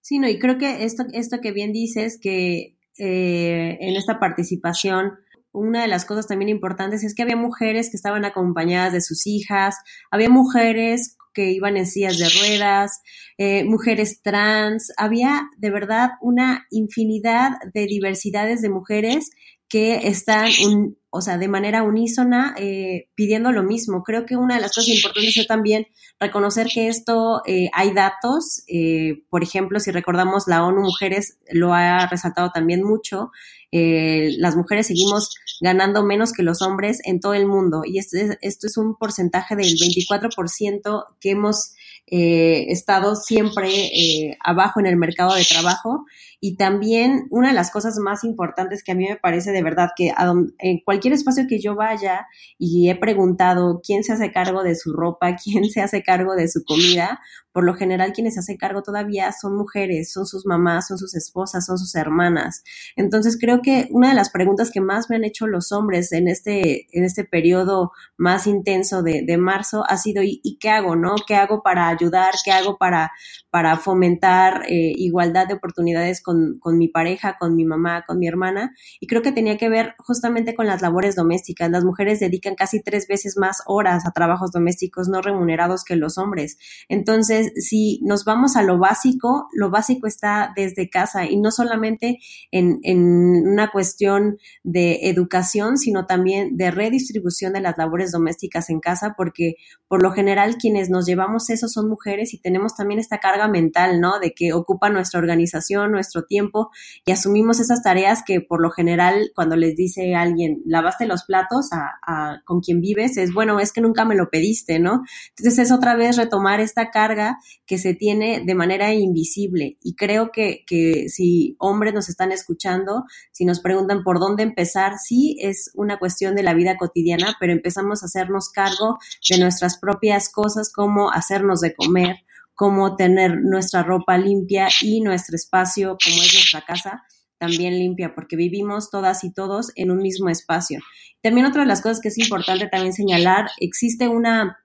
Sí, 0.00 0.18
no, 0.18 0.28
y 0.28 0.38
creo 0.38 0.56
que 0.56 0.84
esto, 0.84 1.04
esto 1.12 1.40
que 1.40 1.50
bien 1.50 1.72
dices, 1.72 2.18
que 2.20 2.76
eh, 2.98 3.78
en 3.80 3.96
esta 3.96 4.20
participación, 4.20 5.18
una 5.50 5.82
de 5.82 5.88
las 5.88 6.04
cosas 6.04 6.28
también 6.28 6.48
importantes 6.48 7.02
es 7.02 7.14
que 7.14 7.22
había 7.22 7.36
mujeres 7.36 7.90
que 7.90 7.96
estaban 7.96 8.24
acompañadas 8.24 8.92
de 8.92 9.00
sus 9.00 9.26
hijas, 9.26 9.74
había 10.10 10.28
mujeres 10.28 11.16
que 11.32 11.50
iban 11.52 11.76
en 11.76 11.86
sillas 11.86 12.18
de 12.18 12.28
ruedas, 12.28 13.00
eh, 13.38 13.64
mujeres 13.64 14.20
trans, 14.22 14.92
había 14.96 15.42
de 15.58 15.70
verdad 15.70 16.10
una 16.20 16.66
infinidad 16.70 17.52
de 17.72 17.86
diversidades 17.86 18.62
de 18.62 18.70
mujeres 18.70 19.30
que 19.72 20.06
están, 20.06 20.50
un, 20.66 20.98
o 21.08 21.22
sea, 21.22 21.38
de 21.38 21.48
manera 21.48 21.82
unísona 21.82 22.54
eh, 22.58 23.08
pidiendo 23.14 23.52
lo 23.52 23.62
mismo. 23.62 24.02
Creo 24.02 24.26
que 24.26 24.36
una 24.36 24.56
de 24.56 24.60
las 24.60 24.74
cosas 24.74 24.96
importantes 24.96 25.34
es 25.34 25.46
también 25.46 25.86
reconocer 26.20 26.66
que 26.66 26.88
esto 26.88 27.40
eh, 27.46 27.70
hay 27.72 27.94
datos, 27.94 28.64
eh, 28.68 29.22
por 29.30 29.42
ejemplo, 29.42 29.80
si 29.80 29.90
recordamos 29.90 30.44
la 30.46 30.62
ONU 30.62 30.82
Mujeres 30.82 31.38
lo 31.50 31.72
ha 31.72 32.06
resaltado 32.06 32.50
también 32.50 32.82
mucho, 32.82 33.30
eh, 33.70 34.34
las 34.36 34.56
mujeres 34.56 34.88
seguimos 34.88 35.30
ganando 35.62 36.04
menos 36.04 36.34
que 36.34 36.42
los 36.42 36.60
hombres 36.60 36.98
en 37.04 37.20
todo 37.20 37.32
el 37.32 37.46
mundo 37.46 37.80
y 37.86 37.98
esto 37.98 38.18
es, 38.18 38.36
esto 38.42 38.66
es 38.66 38.76
un 38.76 38.96
porcentaje 38.96 39.56
del 39.56 39.68
24% 39.68 41.06
que 41.18 41.30
hemos 41.30 41.72
eh, 42.06 42.66
estado 42.68 43.16
siempre 43.16 43.68
eh, 43.68 44.36
abajo 44.44 44.80
en 44.80 44.86
el 44.86 44.96
mercado 44.96 45.34
de 45.34 45.44
trabajo 45.44 46.04
y 46.40 46.56
también 46.56 47.28
una 47.30 47.48
de 47.48 47.54
las 47.54 47.70
cosas 47.70 47.96
más 47.98 48.24
importantes 48.24 48.82
que 48.82 48.90
a 48.90 48.94
mí 48.96 49.08
me 49.08 49.16
parece 49.16 49.52
de 49.52 49.62
verdad 49.62 49.90
que 49.96 50.12
en 50.58 50.80
cualquier 50.80 51.14
espacio 51.14 51.44
que 51.48 51.60
yo 51.60 51.76
vaya 51.76 52.26
y 52.58 52.90
he 52.90 52.96
preguntado 52.96 53.80
quién 53.80 54.02
se 54.02 54.12
hace 54.12 54.32
cargo 54.32 54.64
de 54.64 54.74
su 54.74 54.92
ropa, 54.92 55.36
quién 55.42 55.64
se 55.66 55.80
hace 55.80 56.02
cargo 56.02 56.34
de 56.34 56.48
su 56.48 56.64
comida, 56.64 57.20
por 57.52 57.64
lo 57.64 57.74
general 57.74 58.12
quienes 58.12 58.34
se 58.34 58.40
hacen 58.40 58.56
cargo 58.56 58.82
todavía 58.82 59.30
son 59.32 59.56
mujeres, 59.56 60.10
son 60.10 60.26
sus 60.26 60.46
mamás, 60.46 60.88
son 60.88 60.98
sus 60.98 61.14
esposas, 61.14 61.66
son 61.66 61.78
sus 61.78 61.94
hermanas. 61.94 62.64
Entonces 62.96 63.38
creo 63.38 63.60
que 63.62 63.88
una 63.90 64.08
de 64.08 64.14
las 64.14 64.30
preguntas 64.30 64.70
que 64.72 64.80
más 64.80 65.10
me 65.10 65.16
han 65.16 65.24
hecho 65.24 65.46
los 65.46 65.70
hombres 65.70 66.12
en 66.12 66.28
este, 66.28 66.88
en 66.96 67.04
este 67.04 67.24
periodo 67.24 67.92
más 68.16 68.46
intenso 68.46 69.02
de, 69.02 69.22
de 69.22 69.36
marzo 69.36 69.84
ha 69.86 69.96
sido 69.96 70.22
¿y, 70.22 70.40
¿y, 70.42 70.58
qué 70.58 70.70
hago, 70.70 70.96
no? 70.96 71.14
¿Qué 71.26 71.36
hago 71.36 71.62
para 71.62 71.91
ayudar? 71.92 72.34
¿Qué 72.44 72.52
hago 72.52 72.76
para, 72.76 73.12
para 73.50 73.76
fomentar 73.76 74.64
eh, 74.68 74.92
igualdad 74.96 75.46
de 75.46 75.54
oportunidades 75.54 76.22
con 76.22 76.42
con, 76.60 76.78
mi 76.78 76.88
pareja, 76.88 77.36
con 77.38 77.54
mi 77.54 77.64
mamá, 77.64 78.04
con 78.06 78.18
mi 78.18 78.26
hermana, 78.26 78.74
y 79.00 79.06
creo 79.06 79.22
que 79.22 79.32
tenía 79.32 79.56
que 79.56 79.68
ver 79.68 79.94
justamente 79.98 80.54
con 80.54 80.66
las 80.66 80.82
labores 80.82 81.14
domésticas. 81.14 81.70
Las 81.70 81.84
mujeres 81.84 82.20
dedican 82.20 82.54
casi 82.54 82.82
tres 82.82 83.06
veces 83.08 83.36
más 83.36 83.62
horas 83.66 84.06
a 84.06 84.12
trabajos 84.12 84.52
domésticos 84.52 85.08
no 85.08 85.20
remunerados 85.22 85.84
que 85.84 85.96
los 85.96 86.18
hombres. 86.18 86.58
Entonces, 86.88 87.52
si 87.56 88.00
nos 88.02 88.24
vamos 88.24 88.56
a 88.56 88.62
lo 88.62 88.78
básico, 88.78 89.48
lo 89.52 89.70
básico 89.70 90.06
está 90.06 90.52
desde 90.56 90.88
casa 90.88 91.26
y 91.26 91.38
no 91.38 91.50
solamente 91.50 92.18
en, 92.50 92.80
en 92.82 93.46
una 93.46 93.70
cuestión 93.70 94.38
de 94.62 95.08
educación, 95.08 95.78
sino 95.78 96.06
también 96.06 96.56
de 96.56 96.70
redistribución 96.70 97.52
de 97.52 97.60
las 97.60 97.78
labores 97.78 98.12
domésticas 98.12 98.70
en 98.70 98.80
casa, 98.80 99.14
porque 99.16 99.54
por 99.88 100.02
lo 100.02 100.12
general 100.12 100.56
quienes 100.56 100.90
nos 100.90 101.06
llevamos 101.06 101.50
eso 101.50 101.68
son 101.68 101.81
mujeres 101.84 102.34
y 102.34 102.38
tenemos 102.38 102.74
también 102.74 103.00
esta 103.00 103.18
carga 103.18 103.48
mental, 103.48 104.00
¿no? 104.00 104.18
De 104.18 104.32
que 104.32 104.52
ocupa 104.52 104.90
nuestra 104.90 105.20
organización, 105.20 105.92
nuestro 105.92 106.24
tiempo 106.24 106.70
y 107.04 107.12
asumimos 107.12 107.60
esas 107.60 107.82
tareas 107.82 108.22
que 108.24 108.40
por 108.40 108.60
lo 108.60 108.70
general 108.70 109.30
cuando 109.34 109.56
les 109.56 109.76
dice 109.76 110.14
alguien, 110.14 110.62
lavaste 110.64 111.06
los 111.06 111.24
platos 111.24 111.70
a, 111.72 112.42
con 112.44 112.60
quien 112.60 112.80
vives, 112.80 113.16
es 113.16 113.32
bueno, 113.32 113.60
es 113.60 113.72
que 113.72 113.80
nunca 113.80 114.04
me 114.04 114.14
lo 114.14 114.30
pediste, 114.30 114.78
¿no? 114.78 115.02
Entonces 115.30 115.58
es 115.58 115.72
otra 115.72 115.96
vez 115.96 116.16
retomar 116.16 116.60
esta 116.60 116.90
carga 116.90 117.38
que 117.66 117.78
se 117.78 117.94
tiene 117.94 118.42
de 118.44 118.54
manera 118.54 118.92
invisible 118.92 119.78
y 119.82 119.94
creo 119.94 120.30
que, 120.32 120.64
que 120.66 121.08
si 121.08 121.56
hombres 121.58 121.94
nos 121.94 122.08
están 122.08 122.32
escuchando, 122.32 123.04
si 123.32 123.44
nos 123.44 123.60
preguntan 123.60 124.02
por 124.02 124.18
dónde 124.18 124.42
empezar, 124.42 124.94
sí 124.98 125.36
es 125.40 125.70
una 125.74 125.98
cuestión 125.98 126.34
de 126.34 126.42
la 126.42 126.54
vida 126.54 126.76
cotidiana, 126.76 127.36
pero 127.40 127.52
empezamos 127.52 128.02
a 128.02 128.06
hacernos 128.06 128.50
cargo 128.50 128.98
de 129.28 129.38
nuestras 129.38 129.78
propias 129.78 130.28
cosas 130.30 130.72
como 130.72 131.10
hacernos 131.10 131.60
de 131.60 131.71
comer, 131.74 132.16
como 132.54 132.96
tener 132.96 133.40
nuestra 133.42 133.82
ropa 133.82 134.18
limpia 134.18 134.68
y 134.80 135.00
nuestro 135.00 135.36
espacio, 135.36 135.96
como 136.02 136.22
es 136.22 136.32
nuestra 136.34 136.62
casa, 136.62 137.02
también 137.38 137.78
limpia, 137.78 138.14
porque 138.14 138.36
vivimos 138.36 138.90
todas 138.90 139.24
y 139.24 139.32
todos 139.32 139.72
en 139.74 139.90
un 139.90 139.98
mismo 139.98 140.28
espacio. 140.28 140.80
También 141.22 141.46
otra 141.46 141.62
de 141.62 141.68
las 141.68 141.80
cosas 141.80 142.00
que 142.00 142.08
es 142.08 142.18
importante 142.18 142.68
también 142.68 142.92
señalar, 142.92 143.48
existe 143.58 144.08
una 144.08 144.58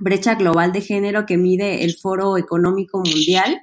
brecha 0.00 0.34
global 0.34 0.72
de 0.72 0.80
género 0.80 1.26
que 1.26 1.36
mide 1.36 1.84
el 1.84 1.94
Foro 1.94 2.36
Económico 2.38 2.98
Mundial. 2.98 3.62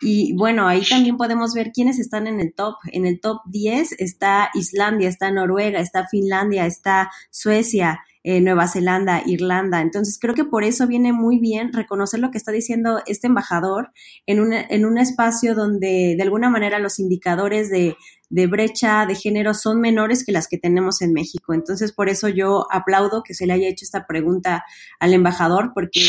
Y 0.00 0.34
bueno, 0.36 0.68
ahí 0.68 0.82
también 0.84 1.16
podemos 1.16 1.54
ver 1.54 1.70
quiénes 1.72 1.98
están 1.98 2.26
en 2.26 2.40
el 2.40 2.54
top. 2.54 2.74
En 2.92 3.06
el 3.06 3.20
top 3.20 3.38
10 3.46 3.92
está 4.00 4.50
Islandia, 4.54 5.08
está 5.08 5.30
Noruega, 5.30 5.80
está 5.80 6.06
Finlandia, 6.08 6.66
está 6.66 7.10
Suecia, 7.30 8.00
eh, 8.24 8.40
Nueva 8.40 8.66
Zelanda, 8.66 9.22
Irlanda. 9.26 9.82
Entonces, 9.82 10.18
creo 10.18 10.34
que 10.34 10.44
por 10.44 10.64
eso 10.64 10.86
viene 10.86 11.12
muy 11.12 11.38
bien 11.38 11.72
reconocer 11.72 12.20
lo 12.20 12.30
que 12.30 12.38
está 12.38 12.52
diciendo 12.52 13.02
este 13.06 13.26
embajador 13.26 13.90
en 14.26 14.40
un, 14.40 14.54
en 14.54 14.86
un 14.86 14.96
espacio 14.96 15.54
donde 15.54 16.14
de 16.16 16.22
alguna 16.22 16.48
manera 16.48 16.78
los 16.78 16.98
indicadores 16.98 17.68
de, 17.70 17.96
de 18.30 18.46
brecha 18.46 19.04
de 19.06 19.14
género 19.14 19.52
son 19.52 19.80
menores 19.80 20.24
que 20.24 20.32
las 20.32 20.48
que 20.48 20.58
tenemos 20.58 21.02
en 21.02 21.12
México. 21.12 21.52
Entonces, 21.52 21.92
por 21.92 22.08
eso 22.08 22.28
yo 22.28 22.66
aplaudo 22.72 23.22
que 23.22 23.34
se 23.34 23.46
le 23.46 23.52
haya 23.52 23.68
hecho 23.68 23.84
esta 23.84 24.06
pregunta 24.06 24.64
al 24.98 25.12
embajador, 25.12 25.72
porque 25.74 26.00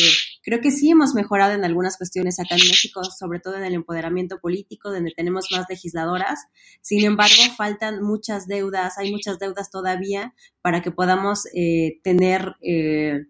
creo 0.45 0.61
que 0.61 0.69
sí 0.69 0.91
hemos 0.91 1.15
mejorado 1.15 1.53
en 1.53 1.65
algunas 1.65 1.97
cuestiones 1.97 2.39
acá 2.39 2.55
en 2.55 2.67
México, 2.67 3.03
sobre 3.03 3.39
todo 3.39 3.57
en 3.57 3.63
el 3.63 3.73
empoderamiento 3.73 4.39
político, 4.39 4.91
donde 4.91 5.11
tenemos 5.15 5.47
más 5.51 5.65
legisladoras. 5.67 6.45
Sin 6.81 7.03
embargo, 7.03 7.35
faltan 7.57 8.03
muchas 8.03 8.47
deudas, 8.47 8.99
hay 8.99 9.11
muchas 9.11 9.39
deudas 9.39 9.71
todavía 9.71 10.35
para 10.61 10.83
que 10.83 10.91
podamos 10.91 11.47
eh, 11.55 11.99
tener, 12.03 12.55
eh, 12.61 13.25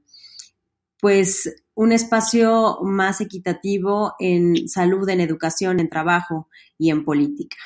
pues, 0.99 1.63
un 1.73 1.93
espacio 1.93 2.79
más 2.83 3.21
equitativo 3.21 4.13
en 4.19 4.67
salud, 4.67 5.07
en 5.09 5.21
educación, 5.21 5.79
en 5.79 5.89
trabajo 5.89 6.49
y 6.77 6.89
en 6.89 7.05
política. 7.05 7.57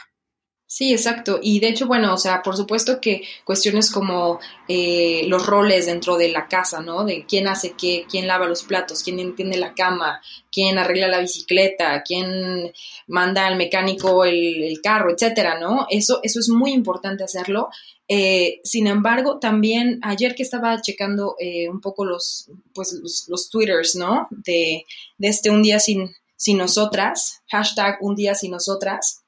Sí, 0.72 0.94
exacto. 0.94 1.40
Y 1.42 1.60
de 1.60 1.70
hecho, 1.70 1.88
bueno, 1.88 2.14
o 2.14 2.18
sea, 2.18 2.44
por 2.44 2.56
supuesto 2.56 3.02
que 3.02 3.24
cuestiones 3.44 3.90
como 3.90 4.40
eh, 4.68 5.24
los 5.26 5.48
roles 5.48 5.88
dentro 5.88 6.16
de 6.16 6.30
la 6.30 6.48
casa, 6.48 6.80
¿no? 6.80 7.06
De 7.06 7.26
quién 7.26 7.48
hace 7.48 7.72
qué, 7.72 8.06
quién 8.08 8.28
lava 8.28 8.46
los 8.48 8.62
platos, 8.62 9.02
quién 9.02 9.18
entiende 9.20 9.58
la 9.58 9.74
cama, 9.74 10.22
quién 10.52 10.78
arregla 10.78 11.08
la 11.08 11.22
bicicleta, 11.22 12.04
quién 12.04 12.72
manda 13.08 13.48
al 13.48 13.56
mecánico 13.56 14.24
el, 14.26 14.80
carro, 14.84 15.12
etcétera, 15.12 15.60
¿no? 15.60 15.88
Eso, 15.90 16.20
eso 16.22 16.40
es 16.40 16.50
muy 16.50 16.72
importante 16.72 17.24
hacerlo. 17.24 17.70
Eh, 18.08 18.62
sin 18.64 18.86
embargo, 18.86 19.40
también 19.40 20.00
ayer 20.04 20.36
que 20.36 20.44
estaba 20.44 20.80
checando 20.84 21.36
eh, 21.40 21.68
un 21.68 21.82
poco 21.82 22.06
los, 22.06 22.52
pues, 22.76 22.94
los, 22.94 23.26
los, 23.28 23.50
twitters, 23.50 23.96
¿no? 23.96 24.28
De, 24.30 24.86
de 25.18 25.28
este 25.28 25.50
un 25.50 25.64
día 25.64 25.80
sin, 25.80 26.16
sin 26.36 26.60
nosotras, 26.60 27.42
hashtag 27.50 27.98
un 28.02 28.14
día 28.16 28.36
sin 28.36 28.52
nosotras 28.52 29.24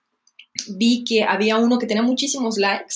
vi 0.70 1.04
que 1.04 1.24
había 1.24 1.58
uno 1.58 1.80
que 1.80 1.88
tenía 1.88 2.04
muchísimos 2.04 2.58
likes 2.58 2.96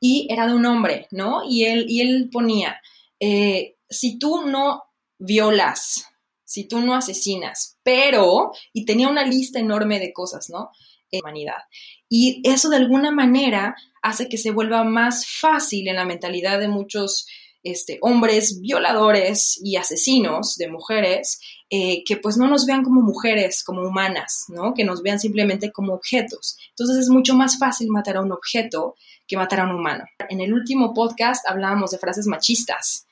y 0.00 0.26
era 0.30 0.46
de 0.46 0.54
un 0.54 0.66
hombre, 0.66 1.08
¿no? 1.10 1.42
Y 1.48 1.64
él, 1.64 1.86
y 1.88 2.00
él 2.00 2.30
ponía, 2.32 2.80
eh, 3.20 3.76
si 3.88 4.18
tú 4.18 4.46
no 4.46 4.84
violas, 5.18 6.06
si 6.44 6.66
tú 6.66 6.80
no 6.80 6.94
asesinas, 6.94 7.78
pero, 7.82 8.52
y 8.72 8.84
tenía 8.84 9.08
una 9.08 9.24
lista 9.24 9.58
enorme 9.58 9.98
de 9.98 10.12
cosas, 10.12 10.50
¿no? 10.50 10.70
En 11.10 11.20
humanidad. 11.20 11.62
Y 12.08 12.40
eso 12.44 12.68
de 12.68 12.76
alguna 12.76 13.10
manera 13.10 13.76
hace 14.02 14.28
que 14.28 14.38
se 14.38 14.50
vuelva 14.50 14.84
más 14.84 15.26
fácil 15.26 15.88
en 15.88 15.96
la 15.96 16.04
mentalidad 16.04 16.58
de 16.58 16.68
muchos 16.68 17.26
este, 17.64 17.98
hombres 18.02 18.60
violadores 18.60 19.58
y 19.62 19.76
asesinos 19.76 20.56
de 20.56 20.68
mujeres, 20.68 21.40
eh, 21.70 22.04
que 22.04 22.16
pues 22.18 22.36
no 22.36 22.46
nos 22.46 22.66
vean 22.66 22.84
como 22.84 23.00
mujeres, 23.00 23.64
como 23.64 23.82
humanas, 23.82 24.44
¿no? 24.48 24.74
Que 24.74 24.84
nos 24.84 25.02
vean 25.02 25.18
simplemente 25.18 25.72
como 25.72 25.94
objetos. 25.94 26.56
Entonces 26.70 26.98
es 26.98 27.08
mucho 27.08 27.34
más 27.34 27.58
fácil 27.58 27.88
matar 27.88 28.18
a 28.18 28.22
un 28.22 28.32
objeto 28.32 28.94
que 29.26 29.36
matar 29.36 29.60
a 29.60 29.64
un 29.64 29.74
humano. 29.74 30.04
En 30.28 30.40
el 30.40 30.52
último 30.52 30.94
podcast 30.94 31.48
hablábamos 31.48 31.90
de 31.90 31.98
frases 31.98 32.26
machistas 32.26 33.06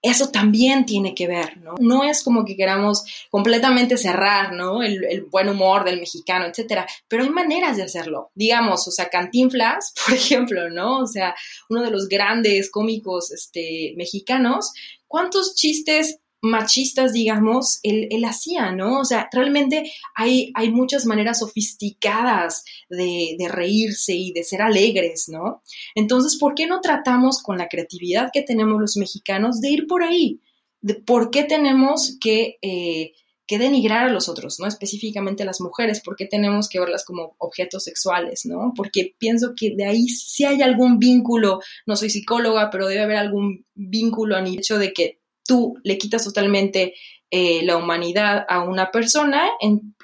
eso 0.00 0.30
también 0.30 0.86
tiene 0.86 1.14
que 1.14 1.26
ver, 1.26 1.56
¿no? 1.58 1.74
No 1.80 2.04
es 2.04 2.22
como 2.22 2.44
que 2.44 2.56
queramos 2.56 3.04
completamente 3.30 3.96
cerrar, 3.96 4.52
¿no? 4.52 4.82
El, 4.82 5.26
buen 5.30 5.48
humor 5.48 5.84
del 5.84 5.98
mexicano, 5.98 6.46
etcétera, 6.46 6.86
pero 7.08 7.24
hay 7.24 7.30
maneras 7.30 7.76
de 7.76 7.82
hacerlo. 7.82 8.30
Digamos, 8.34 8.86
o 8.86 8.90
sea, 8.90 9.08
Cantinflas, 9.08 9.94
por 10.06 10.14
ejemplo, 10.14 10.70
¿no? 10.70 10.98
O 10.98 11.06
sea, 11.06 11.34
uno 11.68 11.82
de 11.82 11.90
los 11.90 12.08
grandes 12.08 12.70
cómicos 12.70 13.32
este, 13.32 13.94
mexicanos, 13.96 14.72
¿cuántos 15.06 15.54
chistes 15.56 16.20
machistas, 16.40 17.12
digamos, 17.12 17.80
él, 17.82 18.08
hacía, 18.24 18.72
¿no? 18.72 19.00
O 19.00 19.04
sea, 19.04 19.28
realmente 19.32 19.90
hay, 20.14 20.52
hay 20.54 20.70
muchas 20.70 21.04
maneras 21.04 21.40
sofisticadas 21.40 22.64
de, 22.88 23.36
de, 23.38 23.48
reírse 23.48 24.14
y 24.14 24.32
de 24.32 24.44
ser 24.44 24.62
alegres, 24.62 25.28
¿no? 25.28 25.62
Entonces, 25.94 26.38
¿por 26.38 26.54
qué 26.54 26.66
no 26.66 26.80
tratamos 26.80 27.42
con 27.42 27.58
la 27.58 27.68
creatividad 27.68 28.30
que 28.32 28.42
tenemos 28.42 28.80
los 28.80 28.96
mexicanos 28.96 29.60
de 29.60 29.70
ir 29.70 29.86
por 29.86 30.02
ahí? 30.02 30.40
De 30.80 30.94
¿Por 30.94 31.30
qué 31.30 31.44
tenemos 31.44 32.16
que, 32.20 32.58
eh, 32.62 33.12
que 33.48 33.58
denigrar 33.58 34.06
a 34.06 34.12
los 34.12 34.28
otros, 34.28 34.60
¿no? 34.60 34.68
Específicamente 34.68 35.42
a 35.42 35.46
las 35.46 35.60
mujeres, 35.60 36.02
¿por 36.04 36.14
qué 36.14 36.26
tenemos 36.26 36.68
que 36.68 36.78
verlas 36.78 37.04
como 37.04 37.34
objetos 37.38 37.84
sexuales, 37.84 38.42
¿no? 38.44 38.72
Porque 38.76 39.16
pienso 39.18 39.54
que 39.56 39.74
de 39.74 39.86
ahí 39.86 40.06
sí 40.08 40.44
hay 40.44 40.62
algún 40.62 40.98
vínculo, 40.98 41.60
no 41.86 41.96
soy 41.96 42.10
psicóloga, 42.10 42.68
pero 42.70 42.86
debe 42.86 43.02
haber 43.02 43.16
algún 43.16 43.64
vínculo 43.74 44.36
a 44.36 44.42
nivel 44.42 44.62
de 44.78 44.92
que 44.92 45.17
tú 45.48 45.74
le 45.82 45.98
quitas 45.98 46.22
totalmente 46.22 46.94
eh, 47.30 47.64
la 47.64 47.76
humanidad 47.76 48.44
a 48.48 48.62
una 48.62 48.90
persona 48.90 49.48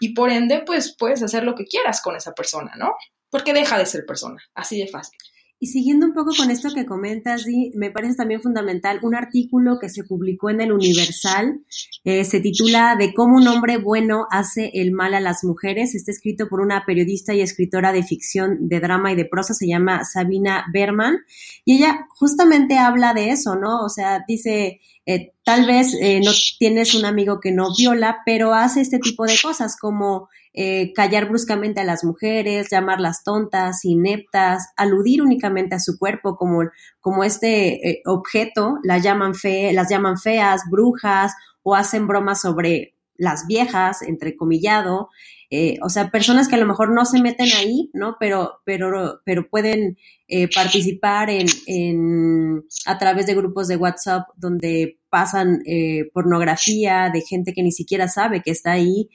y 0.01 0.15
por 0.15 0.31
ende, 0.31 0.63
pues 0.67 0.97
puedes 0.99 1.23
hacer 1.23 1.45
lo 1.45 1.55
que 1.55 1.67
quieras 1.67 2.01
con 2.03 2.17
esa 2.17 2.33
persona, 2.33 2.73
¿no? 2.77 2.95
Porque 3.31 3.53
deja 3.53 3.79
de 3.79 3.87
ser 3.87 4.05
persona, 4.07 4.43
así 4.55 4.79
de 4.79 4.89
fácil. 4.89 5.19
Y 5.61 5.69
siguiendo 5.69 6.07
un 6.07 6.13
poco 6.13 6.33
con 6.37 6.51
esto 6.51 6.69
que 6.75 6.85
comentas, 6.85 7.47
me 7.75 7.91
parece 7.91 8.17
también 8.17 8.43
fundamental 8.43 8.99
un 9.03 9.15
artículo 9.15 9.79
que 9.81 9.89
se 9.89 10.05
publicó 10.05 10.51
en 10.51 10.61
el 10.61 10.73
Universal, 10.73 11.61
eh, 12.05 12.25
se 12.25 12.41
titula 12.41 12.97
De 12.99 13.15
cómo 13.15 13.37
un 13.37 13.47
hombre 13.49 13.79
bueno 13.79 14.27
hace 14.31 14.71
el 14.75 14.93
mal 14.93 15.15
a 15.15 15.21
las 15.21 15.45
mujeres. 15.45 15.95
Está 15.95 16.11
escrito 16.11 16.49
por 16.49 16.61
una 16.61 16.85
periodista 16.85 17.33
y 17.33 17.41
escritora 17.41 17.93
de 17.93 18.03
ficción, 18.03 18.69
de 18.69 18.81
drama 18.81 19.13
y 19.13 19.17
de 19.17 19.25
prosa, 19.25 19.55
se 19.55 19.67
llama 19.67 20.05
Sabina 20.05 20.67
Berman, 20.73 21.19
y 21.65 21.77
ella 21.77 22.07
justamente 22.11 22.77
habla 22.77 23.15
de 23.15 23.31
eso, 23.31 23.55
¿no? 23.55 23.85
O 23.85 23.89
sea, 23.89 24.25
dice, 24.29 24.81
eh, 25.07 25.34
tal 25.45 25.67
vez 25.67 25.95
eh, 26.01 26.21
no 26.25 26.33
tienes 26.59 26.95
un 26.95 27.05
amigo 27.05 27.39
que 27.41 27.53
no 27.53 27.69
viola, 27.77 28.23
pero 28.25 28.55
hace 28.55 28.81
este 28.81 28.99
tipo 28.99 29.25
de 29.27 29.37
cosas 29.41 29.77
como 29.79 30.29
eh, 30.55 30.93
callar 30.95 31.29
bruscamente 31.29 31.81
a 31.81 31.85
las 31.85 32.05
mujeres, 32.05 32.71
llamarlas 32.71 33.25
tontas, 33.25 33.85
ineptas, 33.85 34.69
aludir 34.77 35.21
únicamente 35.21 35.75
a 35.75 35.81
su 35.81 35.99
cuerpo 35.99 36.37
como, 36.37 36.63
como 37.01 37.25
este 37.25 37.91
eh, 37.91 38.03
objeto, 38.07 38.79
las 38.83 39.03
llaman, 39.03 39.35
fe, 39.35 39.73
las 39.73 39.91
llaman 39.91 40.17
feas, 40.17 40.63
brujas 40.71 41.35
o 41.63 41.75
hacen 41.75 42.07
bromas 42.07 42.41
sobre 42.41 42.95
las 43.17 43.47
viejas, 43.47 44.03
entrecomillado, 44.03 45.11
eh, 45.57 45.79
o 45.83 45.89
sea, 45.89 46.11
personas 46.11 46.49
que 46.49 46.57
a 46.57 46.59
lo 46.59 46.67
mejor 46.67 46.93
no 46.93 47.05
se 47.05 47.23
meten 47.23 47.47
ahí, 47.57 47.89
¿no? 47.93 48.17
Pero, 48.19 48.61
pero, 48.65 49.21
pero 49.25 49.49
pueden 49.49 49.97
eh, 50.27 50.49
participar 50.53 51.31
en, 51.31 52.65
a 52.87 52.99
través 52.99 53.27
de 53.27 53.37
grupos 53.37 53.69
de 53.69 53.77
WhatsApp 53.77 54.27
donde 54.37 54.99
pasan 55.11 55.61
eh, 55.65 56.11
pornografía 56.13 57.09
de 57.15 57.21
gente 57.21 57.53
que 57.53 57.63
ni 57.63 57.71
siquiera 57.71 58.09
sabe 58.09 58.43
que 58.43 58.51
está 58.51 58.73
ahí. 58.73 59.09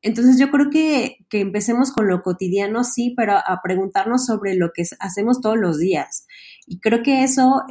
Entonces 0.00 0.38
yo 0.38 0.52
creo 0.52 0.70
que, 0.70 1.16
que, 1.28 1.40
empecemos 1.40 1.90
con 1.90 2.06
lo 2.06 2.22
cotidiano, 2.22 2.84
sí, 2.84 3.12
pero 3.16 3.32
a 3.32 3.60
preguntarnos 3.64 4.24
sobre 4.24 4.54
lo 4.54 4.70
que 4.72 4.84
hacemos 5.00 5.40
todos 5.40 5.56
los 5.58 5.78
días. 5.80 6.28
Y 6.68 6.78
creo 6.78 7.02
que 7.02 7.24
eso 7.24 7.62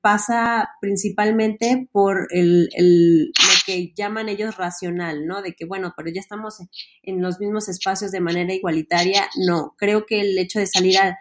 pasa 0.00 0.70
principalmente 0.80 1.88
por 1.92 2.26
el, 2.30 3.30
que 3.66 3.92
llaman 3.96 4.28
ellos 4.28 4.56
racional, 4.56 5.26
¿no? 5.26 5.42
De 5.42 5.54
que, 5.54 5.64
bueno, 5.64 5.92
pero 5.96 6.10
ya 6.10 6.20
estamos 6.20 6.58
en 7.02 7.22
los 7.22 7.40
mismos 7.40 7.68
espacios 7.68 8.10
de 8.10 8.20
manera 8.20 8.52
igualitaria. 8.52 9.28
No, 9.36 9.74
creo 9.78 10.06
que 10.06 10.20
el 10.20 10.38
hecho 10.38 10.58
de 10.58 10.66
salir 10.66 10.96
a, 10.98 11.16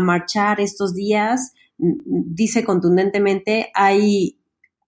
marchar 0.00 0.60
estos 0.60 0.94
días 0.94 1.52
dice 1.76 2.64
contundentemente, 2.64 3.70
hay, 3.74 4.38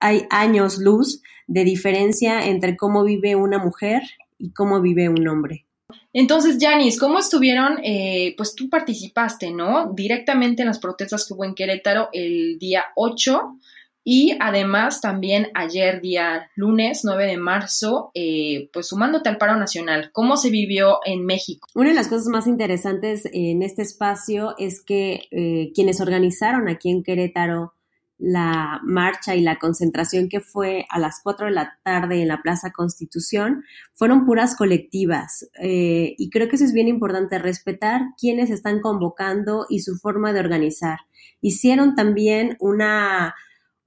hay 0.00 0.26
años 0.30 0.78
luz 0.78 1.22
de 1.46 1.64
diferencia 1.64 2.46
entre 2.46 2.76
cómo 2.76 3.04
vive 3.04 3.34
una 3.34 3.58
mujer 3.58 4.02
y 4.38 4.52
cómo 4.52 4.80
vive 4.80 5.08
un 5.08 5.26
hombre. 5.28 5.66
Entonces, 6.12 6.58
Janis, 6.60 6.98
¿cómo 6.98 7.18
estuvieron? 7.18 7.78
Eh, 7.82 8.34
pues 8.36 8.54
tú 8.54 8.68
participaste, 8.68 9.50
¿no? 9.50 9.92
Directamente 9.92 10.62
en 10.62 10.68
las 10.68 10.78
protestas 10.78 11.26
que 11.26 11.34
hubo 11.34 11.44
en 11.44 11.54
Querétaro 11.54 12.08
el 12.12 12.58
día 12.58 12.84
8 12.96 13.58
y 14.10 14.38
además 14.40 15.02
también 15.02 15.48
ayer, 15.52 16.00
día 16.00 16.48
lunes 16.56 17.02
9 17.04 17.26
de 17.26 17.36
marzo, 17.36 18.10
eh, 18.14 18.70
pues 18.72 18.88
sumándote 18.88 19.28
al 19.28 19.36
paro 19.36 19.54
nacional, 19.56 20.08
¿cómo 20.14 20.38
se 20.38 20.48
vivió 20.48 21.00
en 21.04 21.26
México? 21.26 21.68
Una 21.74 21.90
de 21.90 21.94
las 21.94 22.08
cosas 22.08 22.28
más 22.28 22.46
interesantes 22.46 23.28
en 23.30 23.62
este 23.62 23.82
espacio 23.82 24.54
es 24.56 24.82
que 24.82 25.28
eh, 25.30 25.72
quienes 25.74 26.00
organizaron 26.00 26.70
aquí 26.70 26.88
en 26.88 27.02
Querétaro 27.02 27.74
la 28.16 28.80
marcha 28.82 29.36
y 29.36 29.42
la 29.42 29.58
concentración 29.58 30.30
que 30.30 30.40
fue 30.40 30.86
a 30.88 30.98
las 30.98 31.20
4 31.22 31.48
de 31.48 31.52
la 31.52 31.78
tarde 31.84 32.22
en 32.22 32.28
la 32.28 32.40
Plaza 32.40 32.72
Constitución 32.72 33.62
fueron 33.92 34.24
puras 34.24 34.56
colectivas. 34.56 35.50
Eh, 35.60 36.14
y 36.16 36.30
creo 36.30 36.48
que 36.48 36.56
eso 36.56 36.64
es 36.64 36.72
bien 36.72 36.88
importante, 36.88 37.38
respetar 37.38 38.00
quienes 38.18 38.48
están 38.48 38.80
convocando 38.80 39.66
y 39.68 39.80
su 39.80 39.96
forma 39.96 40.32
de 40.32 40.40
organizar. 40.40 41.00
Hicieron 41.42 41.94
también 41.94 42.56
una 42.58 43.34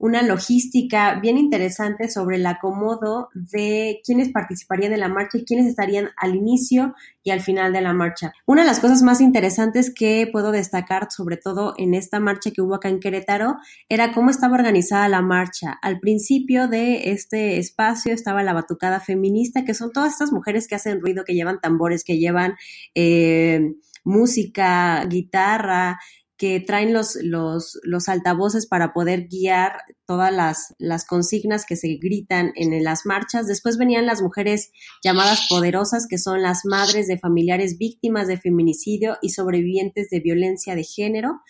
una 0.02 0.22
logística 0.22 1.20
bien 1.20 1.38
interesante 1.38 2.10
sobre 2.10 2.34
el 2.34 2.44
acomodo 2.44 3.28
de 3.34 4.00
quienes 4.04 4.30
participarían 4.30 4.92
en 4.92 4.98
la 4.98 5.08
marcha 5.08 5.38
y 5.38 5.44
quienes 5.44 5.68
estarían 5.68 6.08
al 6.16 6.34
inicio 6.34 6.96
y 7.22 7.30
al 7.30 7.40
final 7.40 7.72
de 7.72 7.82
la 7.82 7.92
marcha. 7.92 8.32
Una 8.44 8.62
de 8.62 8.66
las 8.66 8.80
cosas 8.80 9.02
más 9.02 9.20
interesantes 9.20 9.94
que 9.94 10.28
puedo 10.32 10.50
destacar, 10.50 11.06
sobre 11.12 11.36
todo 11.36 11.74
en 11.78 11.94
esta 11.94 12.18
marcha 12.18 12.50
que 12.50 12.60
hubo 12.60 12.74
acá 12.74 12.88
en 12.88 12.98
Querétaro, 12.98 13.58
era 13.88 14.12
cómo 14.12 14.30
estaba 14.30 14.56
organizada 14.56 15.08
la 15.08 15.22
marcha. 15.22 15.78
Al 15.82 16.00
principio 16.00 16.66
de 16.66 17.12
este 17.12 17.58
espacio 17.58 18.12
estaba 18.12 18.42
la 18.42 18.54
batucada 18.54 18.98
feminista, 18.98 19.64
que 19.64 19.72
son 19.72 19.92
todas 19.92 20.14
estas 20.14 20.32
mujeres 20.32 20.66
que 20.66 20.74
hacen 20.74 21.00
ruido, 21.00 21.22
que 21.24 21.34
llevan 21.34 21.60
tambores, 21.60 22.02
que 22.02 22.18
llevan 22.18 22.56
eh, 22.96 23.76
música, 24.02 25.04
guitarra, 25.04 26.00
que 26.42 26.58
traen 26.58 26.92
los, 26.92 27.16
los, 27.22 28.08
altavoces 28.08 28.66
para 28.66 28.92
poder 28.92 29.28
guiar 29.28 29.74
todas 30.06 30.32
las, 30.32 30.74
las, 30.80 31.06
consignas 31.06 31.64
que 31.64 31.76
se 31.76 32.00
gritan 32.02 32.50
en 32.56 32.82
las 32.82 33.06
marchas. 33.06 33.46
Después 33.46 33.78
venían 33.78 34.06
las 34.06 34.22
mujeres 34.22 34.72
llamadas 35.04 35.46
poderosas, 35.48 36.08
que 36.08 36.18
son 36.18 36.42
las 36.42 36.62
madres 36.64 37.06
de 37.06 37.16
familiares 37.16 37.78
víctimas 37.78 38.26
de 38.26 38.40
feminicidio 38.40 39.18
y 39.22 39.28
sobrevivientes 39.28 40.10
de 40.10 40.18
violencia 40.18 40.74
de 40.74 40.82
género. 40.82 41.42